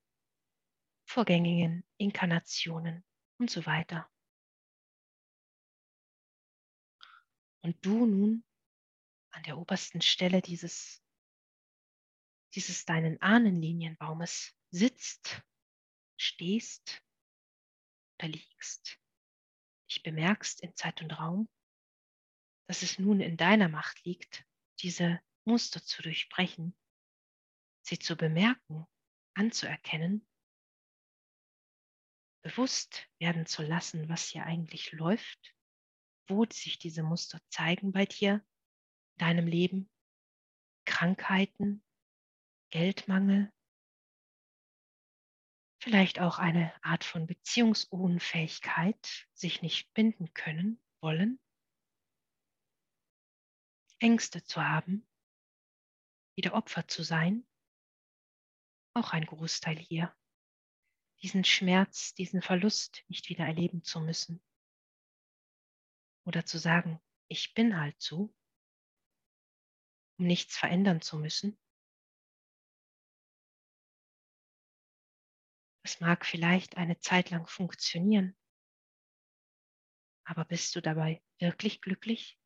[1.08, 3.04] vorgängigen Inkarnationen
[3.38, 4.10] und so weiter.
[7.62, 8.44] Und du nun
[9.34, 11.02] an der obersten Stelle dieses,
[12.54, 15.42] dieses deinen Ahnenlinienbaumes sitzt,
[16.16, 17.02] stehst
[18.18, 19.00] oder liegst,
[19.90, 21.48] dich bemerkst in Zeit und Raum,
[22.68, 24.44] dass es nun in deiner Macht liegt,
[24.80, 26.76] diese Muster zu durchbrechen,
[27.82, 28.86] sie zu bemerken,
[29.34, 30.26] anzuerkennen
[32.44, 35.54] bewusst werden zu lassen, was hier eigentlich läuft,
[36.28, 38.44] wo sich diese Muster zeigen bei dir,
[39.18, 39.90] deinem Leben,
[40.84, 41.82] Krankheiten,
[42.70, 43.52] Geldmangel,
[45.78, 51.38] vielleicht auch eine Art von Beziehungsunfähigkeit, sich nicht binden können, wollen,
[53.98, 55.06] Ängste zu haben,
[56.36, 57.46] wieder Opfer zu sein,
[58.94, 60.14] auch ein Großteil hier.
[61.22, 64.42] Diesen Schmerz, diesen Verlust nicht wieder erleben zu müssen.
[66.26, 68.34] Oder zu sagen, ich bin halt so,
[70.18, 71.58] um nichts verändern zu müssen.
[75.82, 78.36] Das mag vielleicht eine Zeit lang funktionieren,
[80.24, 82.38] aber bist du dabei wirklich glücklich?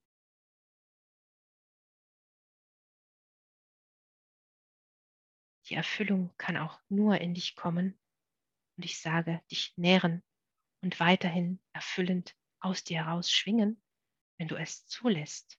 [5.66, 7.96] Die Erfüllung kann auch nur in dich kommen,
[8.76, 10.24] und ich sage, dich nähren
[10.82, 13.82] und weiterhin erfüllend aus dir heraus schwingen,
[14.38, 15.57] wenn du es zulässt.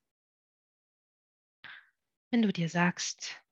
[2.31, 3.43] Wenn du dir sagst,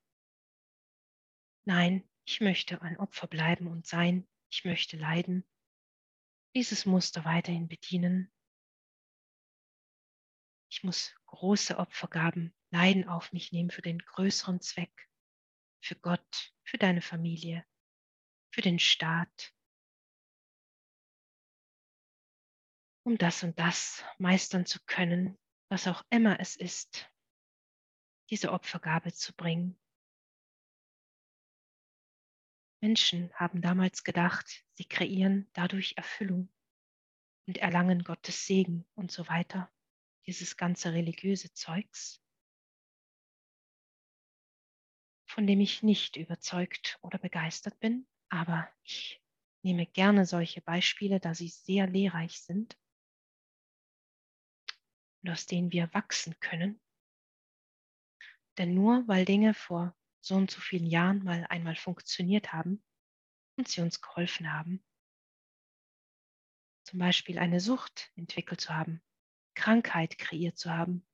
[1.65, 5.47] nein, ich möchte ein Opfer bleiben und sein, ich möchte leiden,
[6.55, 8.32] dieses Muster weiterhin bedienen.
[10.69, 15.09] Ich muss große Opfergaben, Leiden auf mich nehmen für den größeren Zweck,
[15.82, 17.65] für Gott, für deine Familie,
[18.53, 19.55] für den Staat,
[23.03, 25.38] um das und das meistern zu können,
[25.69, 27.09] was auch immer es ist,
[28.30, 29.78] diese Opfergabe zu bringen.
[32.82, 36.49] Menschen haben damals gedacht, sie kreieren dadurch Erfüllung
[37.47, 39.71] und erlangen Gottes Segen und so weiter.
[40.28, 42.21] Dieses ganze religiöse Zeugs,
[45.25, 49.21] von dem ich nicht überzeugt oder begeistert bin, aber ich
[49.63, 52.78] nehme gerne solche Beispiele, da sie sehr lehrreich sind
[55.23, 56.80] und aus denen wir wachsen können.
[58.58, 62.84] Denn nur weil Dinge vor so und so vielen Jahren mal einmal funktioniert haben
[63.55, 64.84] und sie uns geholfen haben,
[66.84, 69.03] zum Beispiel eine Sucht entwickelt zu haben,
[69.55, 71.05] Krankheit kreiert zu haben,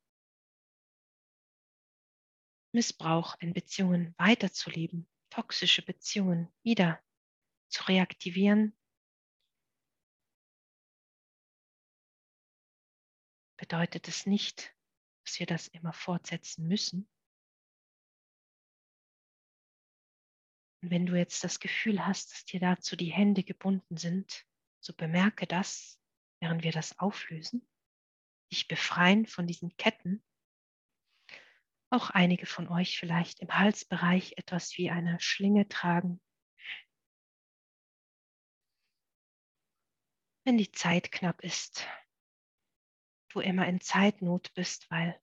[2.74, 7.04] Missbrauch in Beziehungen weiterzuleben, toxische Beziehungen wieder
[7.70, 8.76] zu reaktivieren,
[13.58, 14.76] bedeutet es nicht,
[15.24, 17.08] dass wir das immer fortsetzen müssen.
[20.84, 24.46] Und wenn du jetzt das Gefühl hast, dass dir dazu die Hände gebunden sind,
[24.82, 25.98] so bemerke das,
[26.42, 27.66] während wir das auflösen,
[28.52, 30.22] dich befreien von diesen Ketten.
[31.90, 36.22] Auch einige von euch vielleicht im Halsbereich etwas wie eine Schlinge tragen.
[40.44, 41.88] Wenn die Zeit knapp ist,
[43.30, 45.18] du immer in Zeitnot bist, weil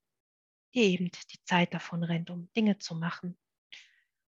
[0.73, 3.37] dir eben die Zeit davon rennt, um Dinge zu machen,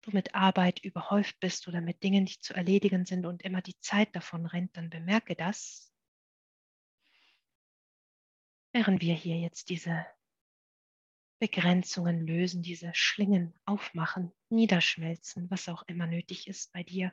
[0.07, 3.79] du mit Arbeit überhäuft bist oder mit Dingen, die zu erledigen sind und immer die
[3.81, 5.93] Zeit davon rennt, dann bemerke das,
[8.73, 10.07] während wir hier jetzt diese
[11.41, 17.13] Begrenzungen lösen, diese Schlingen aufmachen, niederschmelzen, was auch immer nötig ist bei dir.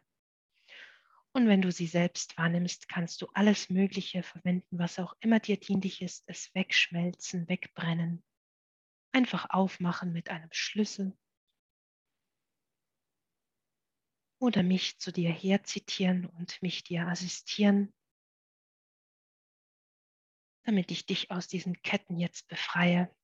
[1.34, 5.58] Und wenn du sie selbst wahrnimmst, kannst du alles Mögliche verwenden, was auch immer dir
[5.58, 8.24] dienlich ist, es wegschmelzen, wegbrennen.
[9.14, 11.18] Einfach aufmachen mit einem Schlüssel
[14.42, 17.94] oder mich zu dir herzitieren und mich dir assistieren,
[20.66, 23.16] damit ich dich aus diesen Ketten jetzt befreie.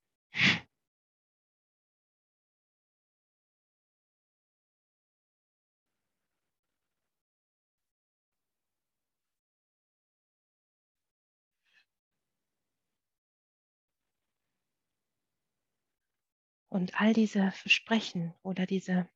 [16.70, 19.10] Und all diese Versprechen oder diese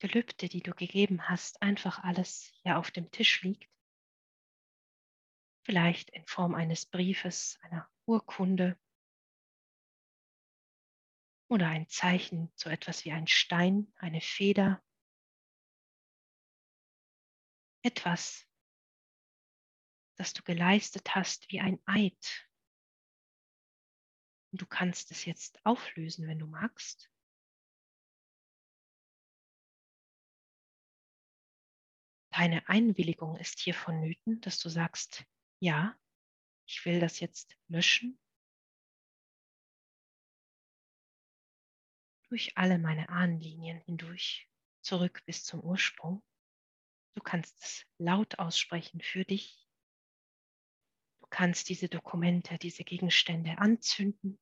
[0.00, 3.70] Gelübde, die du gegeben hast, einfach alles hier auf dem Tisch liegt.
[5.64, 8.78] Vielleicht in Form eines Briefes, einer Urkunde
[11.48, 14.82] oder ein Zeichen, so etwas wie ein Stein, eine Feder.
[17.82, 18.46] Etwas,
[20.16, 22.48] das du geleistet hast wie ein Eid.
[24.52, 27.09] Und du kannst es jetzt auflösen, wenn du magst.
[32.30, 35.24] Deine Einwilligung ist hier vonnöten, dass du sagst,
[35.58, 35.96] ja,
[36.66, 38.18] ich will das jetzt löschen.
[42.28, 44.48] Durch alle meine Ahnenlinien hindurch,
[44.82, 46.22] zurück bis zum Ursprung.
[47.14, 49.68] Du kannst es laut aussprechen für dich.
[51.20, 54.38] Du kannst diese Dokumente, diese Gegenstände anzünden,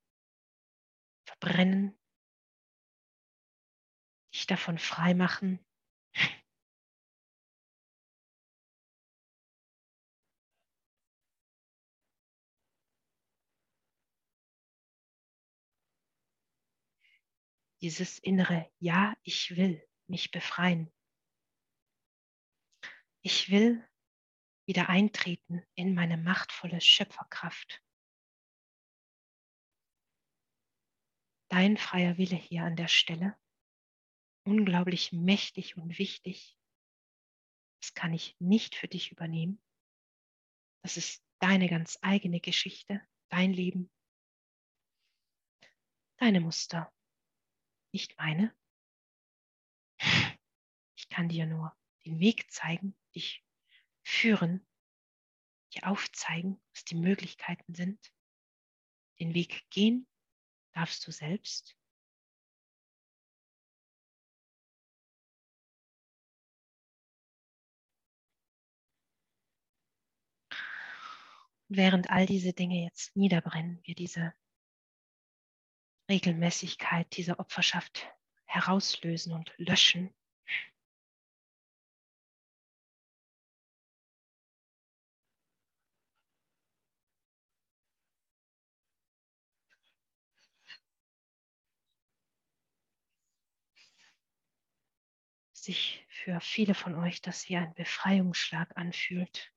[1.24, 1.98] verbrennen,
[4.34, 5.64] dich davon freimachen,
[17.80, 20.92] dieses innere Ja, ich will mich befreien.
[23.22, 23.86] Ich will
[24.66, 27.82] wieder eintreten in meine machtvolle Schöpferkraft.
[31.50, 33.38] Dein freier Wille hier an der Stelle,
[34.44, 36.58] unglaublich mächtig und wichtig.
[37.80, 39.62] Das kann ich nicht für dich übernehmen.
[40.82, 43.00] Das ist deine ganz eigene Geschichte,
[43.30, 43.90] dein Leben,
[46.18, 46.92] deine Muster
[47.92, 48.54] nicht meine.
[50.96, 53.44] Ich kann dir nur den Weg zeigen, dich
[54.02, 54.66] führen,
[55.74, 58.12] dir aufzeigen, was die Möglichkeiten sind.
[59.20, 60.06] Den Weg gehen
[60.72, 61.78] darfst du selbst.
[71.68, 74.32] während all diese Dinge jetzt niederbrennen, wir diese
[76.08, 78.08] Regelmäßigkeit dieser Opferschaft
[78.46, 80.14] herauslösen und löschen.
[95.52, 99.52] Sich für viele von euch das wie ein Befreiungsschlag anfühlt,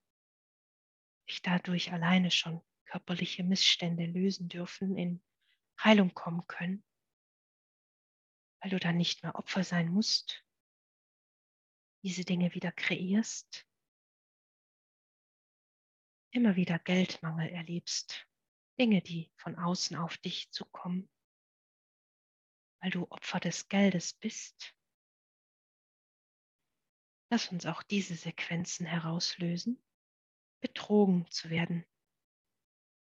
[1.26, 5.24] sich dadurch alleine schon körperliche Missstände lösen dürfen in
[5.84, 6.84] Heilung kommen können,
[8.62, 10.46] weil du dann nicht mehr Opfer sein musst,
[12.04, 13.68] diese Dinge wieder kreierst,
[16.32, 18.28] immer wieder Geldmangel erlebst,
[18.80, 21.10] Dinge, die von außen auf dich zukommen,
[22.82, 24.76] weil du Opfer des Geldes bist.
[27.30, 29.82] Lass uns auch diese Sequenzen herauslösen,
[30.62, 31.86] betrogen zu werden,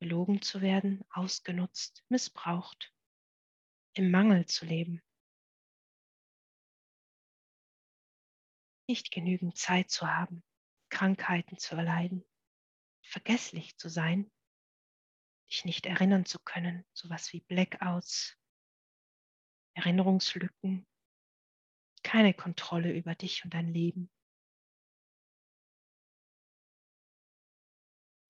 [0.05, 2.95] belogen zu werden, ausgenutzt, missbraucht,
[3.95, 5.03] im Mangel zu leben,
[8.87, 10.45] nicht genügend Zeit zu haben,
[10.91, 12.23] Krankheiten zu erleiden,
[13.01, 14.31] vergesslich zu sein,
[15.49, 18.37] dich nicht erinnern zu können, sowas wie Blackouts,
[19.73, 20.87] Erinnerungslücken,
[22.03, 24.11] keine Kontrolle über dich und dein Leben.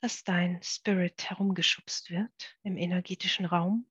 [0.04, 3.90] Dass dein Spirit herumgeschubst wird im energetischen Raum,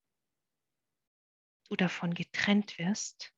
[1.70, 3.34] du davon getrennt wirst,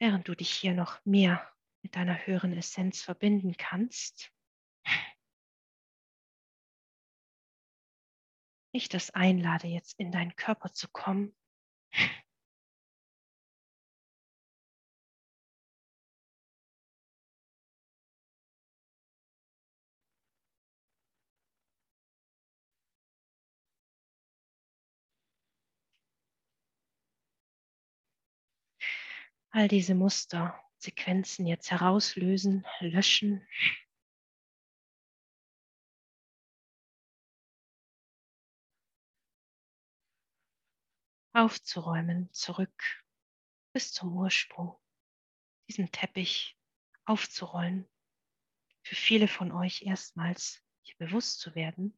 [0.00, 1.48] während du dich hier noch mehr
[1.82, 4.32] mit deiner höheren Essenz verbinden kannst.
[8.72, 11.36] Ich das einlade, jetzt in deinen Körper zu kommen.
[29.56, 33.46] All diese Muster, Sequenzen jetzt herauslösen, löschen.
[41.32, 43.06] Aufzuräumen, zurück
[43.72, 44.76] bis zum Ursprung,
[45.68, 46.58] diesen Teppich
[47.04, 47.88] aufzurollen,
[48.82, 51.96] für viele von euch erstmals hier bewusst zu werden,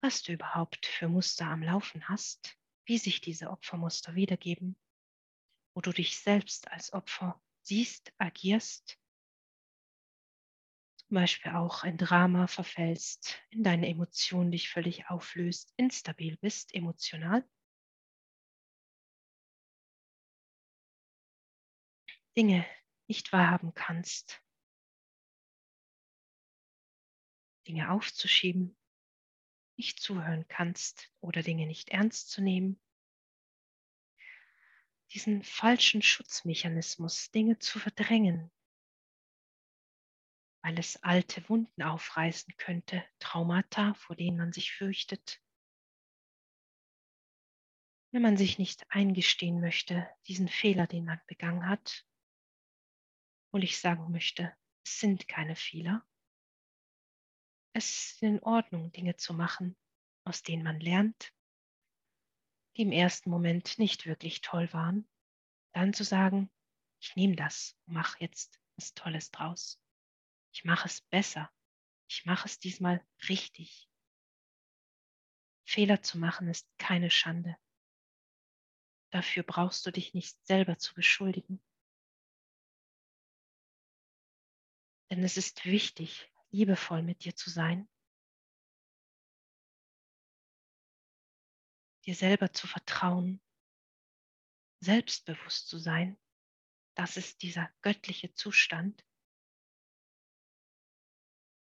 [0.00, 4.76] was du überhaupt für Muster am Laufen hast, wie sich diese Opfermuster wiedergeben,
[5.74, 8.98] wo du dich selbst als Opfer siehst, agierst,
[10.96, 17.46] zum Beispiel auch in Drama verfällst, in deine Emotionen dich völlig auflöst, instabil bist, emotional.
[22.36, 22.66] Dinge
[23.06, 24.42] nicht wahrhaben kannst,
[27.66, 28.76] Dinge aufzuschieben,
[29.76, 32.80] nicht zuhören kannst oder Dinge nicht ernst zu nehmen,
[35.14, 38.50] diesen falschen Schutzmechanismus, Dinge zu verdrängen,
[40.62, 45.40] weil es alte Wunden aufreißen könnte, Traumata, vor denen man sich fürchtet.
[48.10, 52.04] Wenn man sich nicht eingestehen möchte, diesen Fehler, den man begangen hat,
[53.52, 54.52] und ich sagen möchte,
[54.84, 56.04] es sind keine Fehler.
[57.72, 59.76] Es ist in Ordnung, Dinge zu machen,
[60.24, 61.32] aus denen man lernt,
[62.76, 65.08] die im ersten Moment nicht wirklich toll waren,
[65.72, 66.50] dann zu sagen,
[67.00, 69.80] ich nehme das und mache jetzt was Tolles draus.
[70.52, 71.50] Ich mache es besser.
[72.08, 73.88] Ich mache es diesmal richtig.
[75.64, 77.56] Fehler zu machen ist keine Schande.
[79.10, 81.62] Dafür brauchst du dich nicht selber zu beschuldigen.
[85.10, 87.88] Denn es ist wichtig, liebevoll mit dir zu sein
[92.04, 93.40] dir selber zu vertrauen,
[94.80, 96.18] selbstbewusst zu sein.
[96.96, 99.04] Das ist dieser göttliche Zustand,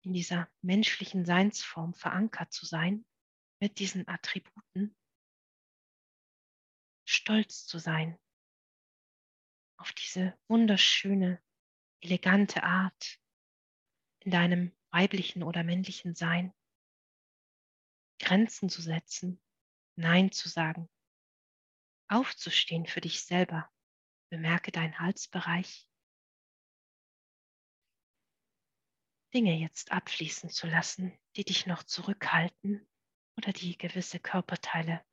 [0.04, 3.06] in dieser menschlichen Seinsform verankert zu sein,
[3.62, 4.96] mit diesen Attributen,
[7.06, 8.20] stolz zu sein
[9.78, 11.42] auf diese wunderschöne,
[12.02, 13.20] elegante Art
[14.20, 16.54] in deinem weiblichen oder männlichen Sein,
[18.20, 19.43] Grenzen zu setzen,
[19.96, 20.90] Nein zu sagen,
[22.08, 23.70] aufzustehen für dich selber.
[24.30, 25.88] Bemerke deinen Halsbereich.
[29.34, 32.88] Dinge jetzt abfließen zu lassen, die dich noch zurückhalten
[33.38, 35.04] oder die gewisse Körperteile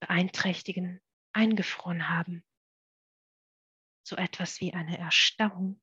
[0.00, 1.00] beeinträchtigen,
[1.32, 2.44] eingefroren haben.
[4.06, 5.80] So etwas wie eine Erstarrung.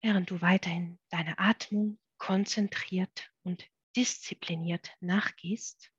[0.00, 5.92] Während du weiterhin deine Atmung konzentriert und diszipliniert nachgehst,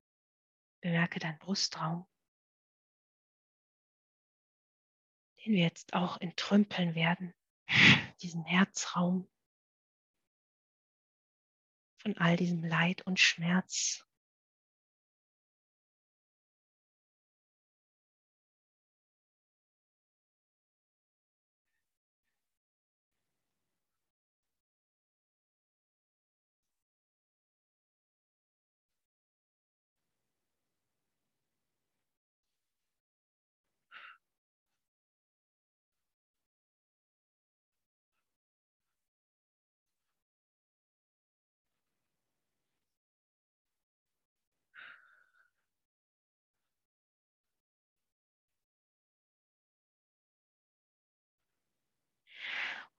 [0.80, 2.08] bemerke deinen Brustraum,
[5.40, 7.34] den wir jetzt auch entrümpeln werden,
[8.22, 9.30] diesen Herzraum
[11.98, 14.08] von all diesem Leid und Schmerz,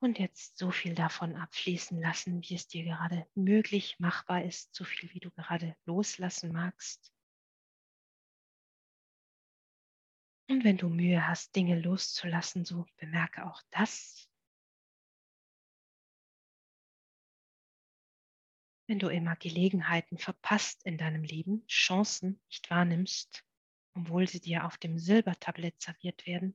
[0.00, 4.84] Und jetzt so viel davon abfließen lassen, wie es dir gerade möglich machbar ist, so
[4.84, 7.14] viel wie du gerade loslassen magst.
[10.50, 14.28] Und wenn du Mühe hast, Dinge loszulassen, so bemerke auch das.
[18.86, 23.42] Wenn du immer Gelegenheiten verpasst in deinem Leben, Chancen nicht wahrnimmst,
[23.96, 26.54] obwohl sie dir auf dem Silbertablett serviert werden,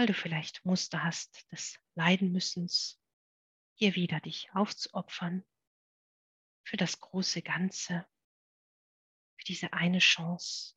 [0.00, 2.98] weil du vielleicht Muster hast des Leidenmüssens,
[3.74, 5.44] hier wieder dich aufzuopfern
[6.64, 8.08] für das große Ganze,
[9.36, 10.74] für diese eine Chance,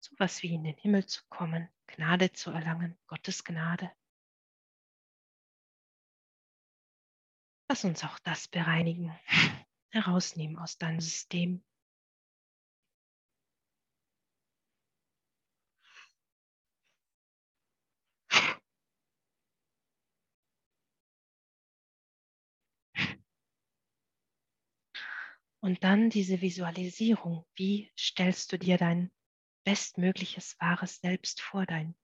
[0.00, 3.92] so was wie in den Himmel zu kommen, Gnade zu erlangen, Gottes Gnade.
[7.68, 9.14] Lass uns auch das bereinigen,
[9.90, 11.62] herausnehmen aus deinem System.
[25.68, 27.44] Und dann diese Visualisierung.
[27.54, 29.12] Wie stellst du dir dein
[29.64, 31.94] bestmögliches wahres Selbst vor, dein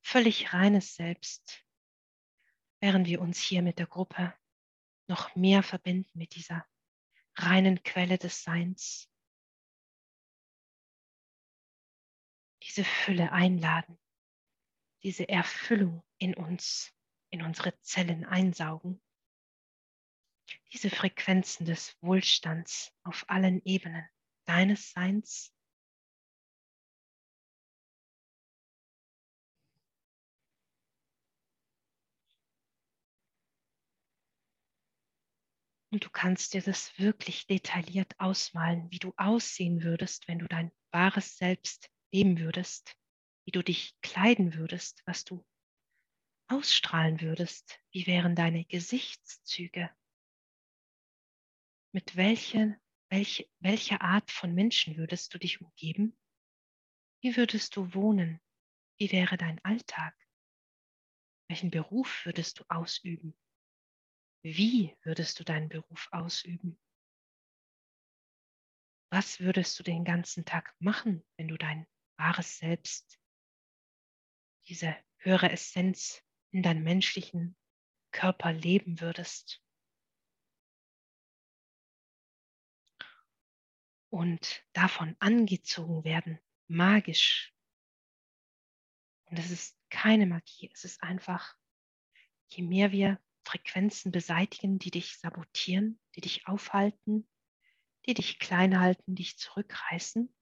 [0.00, 1.62] völlig reines Selbst,
[2.80, 4.32] während wir uns hier mit der Gruppe
[5.08, 6.66] noch mehr verbinden mit dieser
[7.34, 9.10] reinen Quelle des Seins.
[12.62, 13.98] Diese Fülle einladen,
[15.02, 16.94] diese Erfüllung in uns,
[17.28, 19.02] in unsere Zellen einsaugen,
[20.72, 24.06] diese Frequenzen des Wohlstands auf allen Ebenen
[24.44, 25.52] deines Seins.
[35.90, 40.70] Und du kannst dir das wirklich detailliert ausmalen, wie du aussehen würdest, wenn du dein
[40.90, 42.94] wahres Selbst leben würdest,
[43.46, 45.46] wie du dich kleiden würdest, was du
[46.48, 49.90] ausstrahlen würdest, wie wären deine Gesichtszüge,
[51.96, 52.78] mit welchen,
[53.08, 56.14] welche, welcher Art von Menschen würdest du dich umgeben,
[57.22, 58.38] wie würdest du wohnen,
[58.98, 60.14] wie wäre dein Alltag,
[61.48, 63.34] welchen Beruf würdest du ausüben,
[64.42, 66.78] wie würdest du deinen Beruf ausüben?
[69.10, 71.86] Was würdest du den ganzen Tag machen, wenn du dein
[72.18, 73.18] wahres Selbst,
[74.68, 77.56] diese höhere Essenz in deinem menschlichen
[78.10, 79.65] Körper leben würdest?
[84.16, 87.54] Und davon angezogen werden, magisch.
[89.26, 91.54] Und es ist keine Magie, es ist einfach,
[92.48, 97.28] je mehr wir Frequenzen beseitigen, die dich sabotieren, die dich aufhalten,
[98.06, 100.34] die dich klein halten, dich zurückreißen,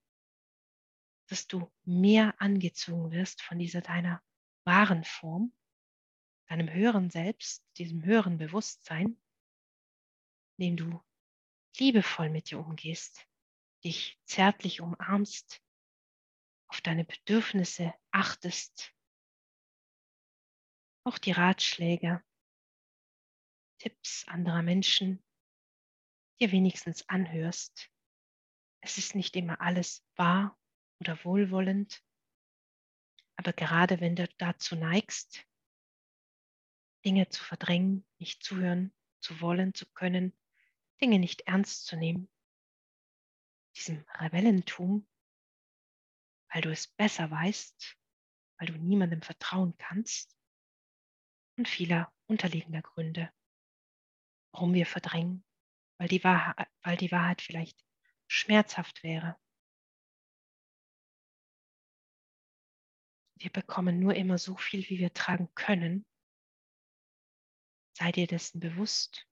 [1.27, 4.23] dass du mehr angezogen wirst von dieser deiner
[4.63, 5.53] wahren Form,
[6.47, 9.21] deinem höheren Selbst, diesem höheren Bewusstsein,
[10.59, 11.03] indem du
[11.77, 13.27] liebevoll mit dir umgehst,
[13.85, 15.63] dich zärtlich umarmst,
[16.69, 18.95] auf deine Bedürfnisse achtest,
[21.05, 22.25] auch die Ratschläge
[23.79, 25.23] Tipps anderer Menschen
[26.41, 27.91] dir wenigstens anhörst.
[28.81, 30.59] Es ist nicht immer alles wahr
[31.01, 32.03] oder wohlwollend,
[33.37, 35.47] aber gerade wenn du dazu neigst,
[37.05, 40.33] Dinge zu verdrängen, nicht zuhören zu wollen, zu können,
[41.01, 42.31] Dinge nicht ernst zu nehmen,
[43.77, 45.07] diesem Rebellentum,
[46.53, 47.97] weil du es besser weißt,
[48.59, 50.37] weil du niemandem vertrauen kannst
[51.57, 53.33] und vieler unterliegender Gründe
[54.55, 55.45] warum wir verdrängen,
[55.99, 57.85] weil die Wahrheit, weil die Wahrheit vielleicht
[58.29, 59.37] schmerzhaft wäre.
[63.37, 66.07] Wir bekommen nur immer so viel, wie wir tragen können.
[67.99, 69.27] Sei dir dessen bewusst.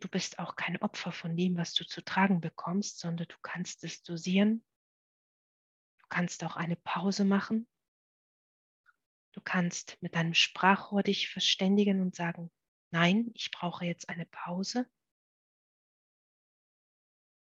[0.00, 3.82] Du bist auch kein Opfer von dem, was du zu tragen bekommst, sondern du kannst
[3.82, 4.64] es dosieren.
[5.98, 7.66] Du kannst auch eine Pause machen.
[9.32, 12.50] Du kannst mit deinem Sprachrohr dich verständigen und sagen,
[12.90, 14.88] nein, ich brauche jetzt eine Pause.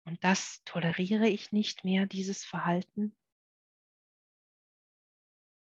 [0.04, 3.18] Und das toleriere ich nicht mehr, dieses Verhalten.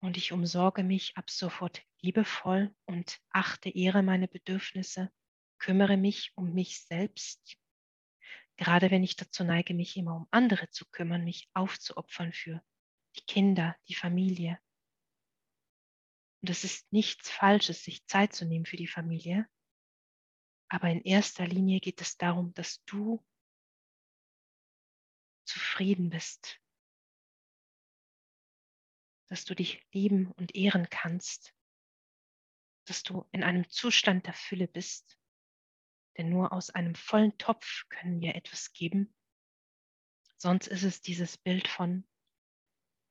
[0.02, 5.12] Und ich umsorge mich ab sofort liebevoll und achte, ehre meine Bedürfnisse,
[5.58, 7.58] kümmere mich um mich selbst.
[8.58, 12.64] Gerade wenn ich dazu neige, mich immer um andere zu kümmern, mich aufzuopfern für
[13.16, 14.60] die Kinder, die Familie,
[16.42, 19.50] und es ist nichts Falsches, sich Zeit zu nehmen für die Familie.
[20.68, 23.26] Aber in erster Linie geht es darum, dass du
[25.44, 26.62] zufrieden bist.
[29.28, 31.54] dass du dich lieben und ehren kannst,
[32.86, 35.18] dass du in einem Zustand der Fülle bist.
[36.18, 39.14] Denn nur aus einem vollen Topf können wir etwas geben.
[40.38, 42.08] Sonst ist es dieses Bild von,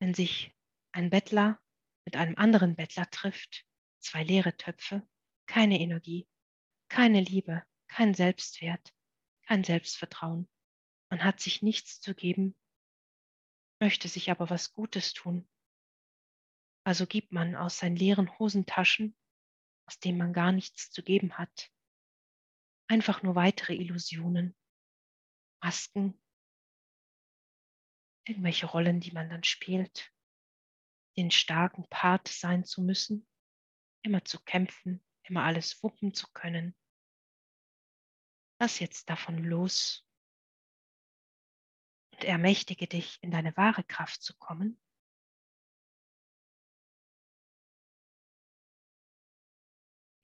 [0.01, 0.55] wenn sich
[0.93, 1.61] ein Bettler
[2.05, 3.65] mit einem anderen Bettler trifft,
[3.99, 5.07] zwei leere Töpfe,
[5.47, 6.29] keine Energie,
[6.89, 8.93] keine Liebe, kein Selbstwert,
[9.43, 10.49] kein Selbstvertrauen.
[11.11, 12.57] Man hat sich nichts zu geben,
[13.81, 15.49] möchte sich aber was Gutes tun.
[16.85, 19.17] Also gibt man aus seinen leeren Hosentaschen,
[19.87, 21.71] aus denen man gar nichts zu geben hat,
[22.89, 24.57] einfach nur weitere Illusionen,
[25.63, 26.21] Masken,
[28.27, 30.11] irgendwelche Rollen, die man dann spielt,
[31.17, 33.27] den starken Part sein zu müssen,
[34.03, 36.77] immer zu kämpfen, immer alles wuppen zu können.
[38.61, 40.07] Lass jetzt davon los.
[42.13, 44.81] Und ermächtige dich, in deine wahre Kraft zu kommen.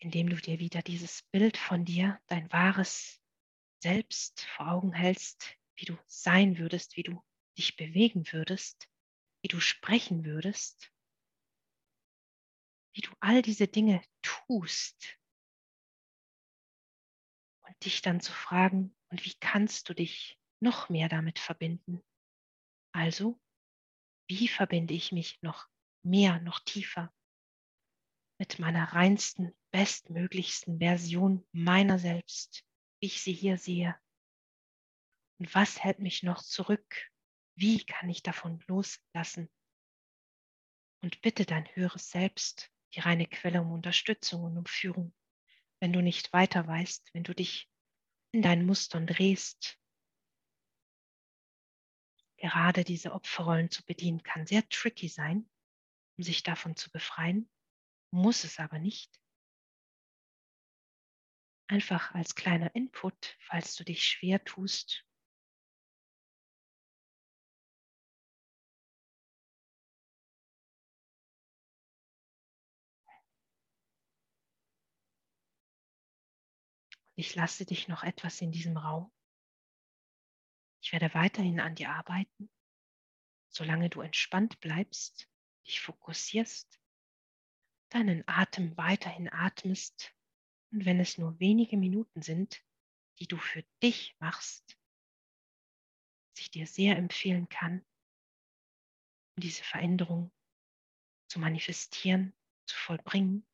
[0.01, 3.21] Indem du dir wieder dieses Bild von dir, dein wahres
[3.83, 7.23] Selbst vor Augen hältst, wie du sein würdest, wie du
[7.57, 8.89] dich bewegen würdest,
[9.43, 10.93] wie du sprechen würdest,
[12.95, 15.19] wie du all diese Dinge tust
[17.67, 22.03] und dich dann zu fragen, und wie kannst du dich noch mehr damit verbinden?
[22.93, 23.41] Also,
[24.29, 25.69] wie verbinde ich mich noch
[26.05, 27.13] mehr, noch tiefer
[28.41, 32.65] mit meiner reinsten, bestmöglichsten Version meiner selbst,
[32.99, 33.95] wie ich sie hier sehe?
[35.39, 37.11] Und was hält mich noch zurück?
[37.55, 39.51] Wie kann ich davon loslassen?
[41.03, 45.15] Und bitte dein höheres Selbst, die reine Quelle um Unterstützung und um Führung,
[45.79, 47.71] wenn du nicht weiter weißt, wenn du dich
[48.33, 49.79] in deinen Mustern drehst.
[52.39, 55.47] Gerade diese Opferrollen zu bedienen kann sehr tricky sein,
[56.17, 57.51] um sich davon zu befreien,
[58.11, 59.21] muss es aber nicht.
[61.69, 65.07] Einfach als kleiner Input, falls du dich schwer tust,
[77.21, 79.13] Ich lasse dich noch etwas in diesem Raum.
[80.81, 82.49] Ich werde weiterhin an dir arbeiten,
[83.51, 85.29] solange du entspannt bleibst,
[85.67, 86.80] dich fokussierst,
[87.91, 90.15] deinen Atem weiterhin atmest
[90.73, 92.65] und wenn es nur wenige Minuten sind,
[93.19, 94.79] die du für dich machst,
[96.33, 97.85] was ich dir sehr empfehlen kann,
[99.37, 100.33] um diese Veränderung
[101.29, 102.35] zu manifestieren,
[102.67, 103.47] zu vollbringen,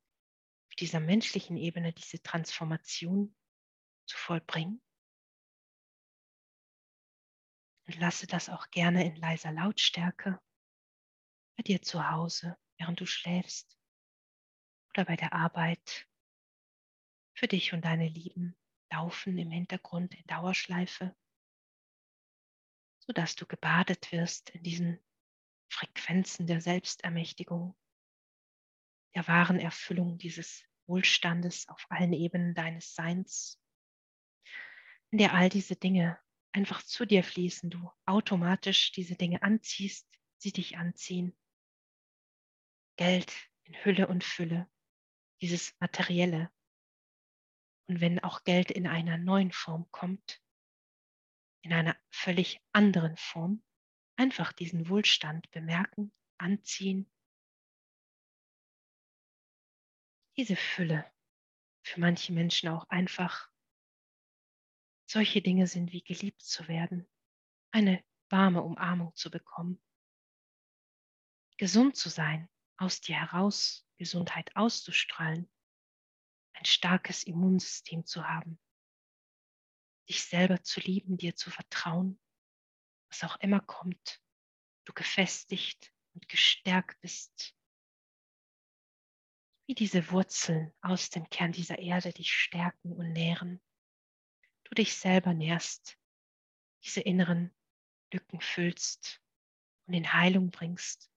[0.68, 3.34] auf dieser menschlichen Ebene diese Transformation
[4.06, 4.82] zu vollbringen.
[7.86, 10.40] Und lasse das auch gerne in leiser Lautstärke
[11.56, 13.75] bei dir zu Hause, während du schläfst
[14.96, 16.08] oder bei der Arbeit
[17.34, 18.56] für dich und deine Lieben
[18.90, 21.14] laufen im Hintergrund in Dauerschleife,
[23.00, 24.98] sodass du gebadet wirst in diesen
[25.70, 27.76] Frequenzen der Selbstermächtigung,
[29.14, 33.60] der wahren Erfüllung dieses Wohlstandes auf allen Ebenen deines Seins
[35.10, 36.18] in der all diese Dinge
[36.52, 40.08] einfach zu dir fließen, du automatisch diese Dinge anziehst,
[40.38, 41.36] sie dich anziehen.
[42.96, 43.32] Geld
[43.64, 44.68] in Hülle und Fülle,
[45.40, 46.50] dieses Materielle.
[47.88, 50.42] Und wenn auch Geld in einer neuen Form kommt,
[51.62, 53.62] in einer völlig anderen Form,
[54.16, 57.10] einfach diesen Wohlstand bemerken, anziehen.
[60.36, 61.10] Diese Fülle,
[61.82, 63.50] für manche Menschen auch einfach
[65.08, 67.08] solche Dinge sind wie geliebt zu werden,
[67.70, 69.80] eine warme Umarmung zu bekommen,
[71.58, 75.50] gesund zu sein, aus dir heraus Gesundheit auszustrahlen,
[76.54, 78.58] ein starkes Immunsystem zu haben,
[80.08, 82.20] dich selber zu lieben, dir zu vertrauen,
[83.10, 84.22] was auch immer kommt,
[84.84, 87.54] du gefestigt und gestärkt bist,
[89.66, 93.60] wie diese Wurzeln aus dem Kern dieser Erde dich stärken und nähren
[94.68, 95.96] du dich selber nährst,
[96.84, 97.54] diese inneren
[98.12, 99.22] Lücken füllst
[99.86, 101.10] und in Heilung bringst.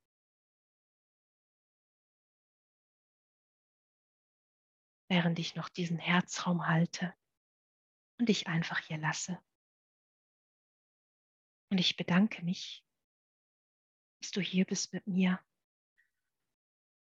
[5.09, 7.13] Während ich noch diesen Herzraum halte
[8.19, 9.41] und dich einfach hier lasse.
[11.71, 12.85] Und ich bedanke mich,
[14.21, 15.39] dass du hier bist mit mir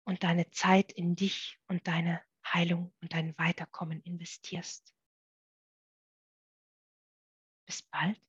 [0.05, 4.95] und deine Zeit in dich und deine Heilung und dein Weiterkommen investierst.
[7.67, 8.28] Bis bald.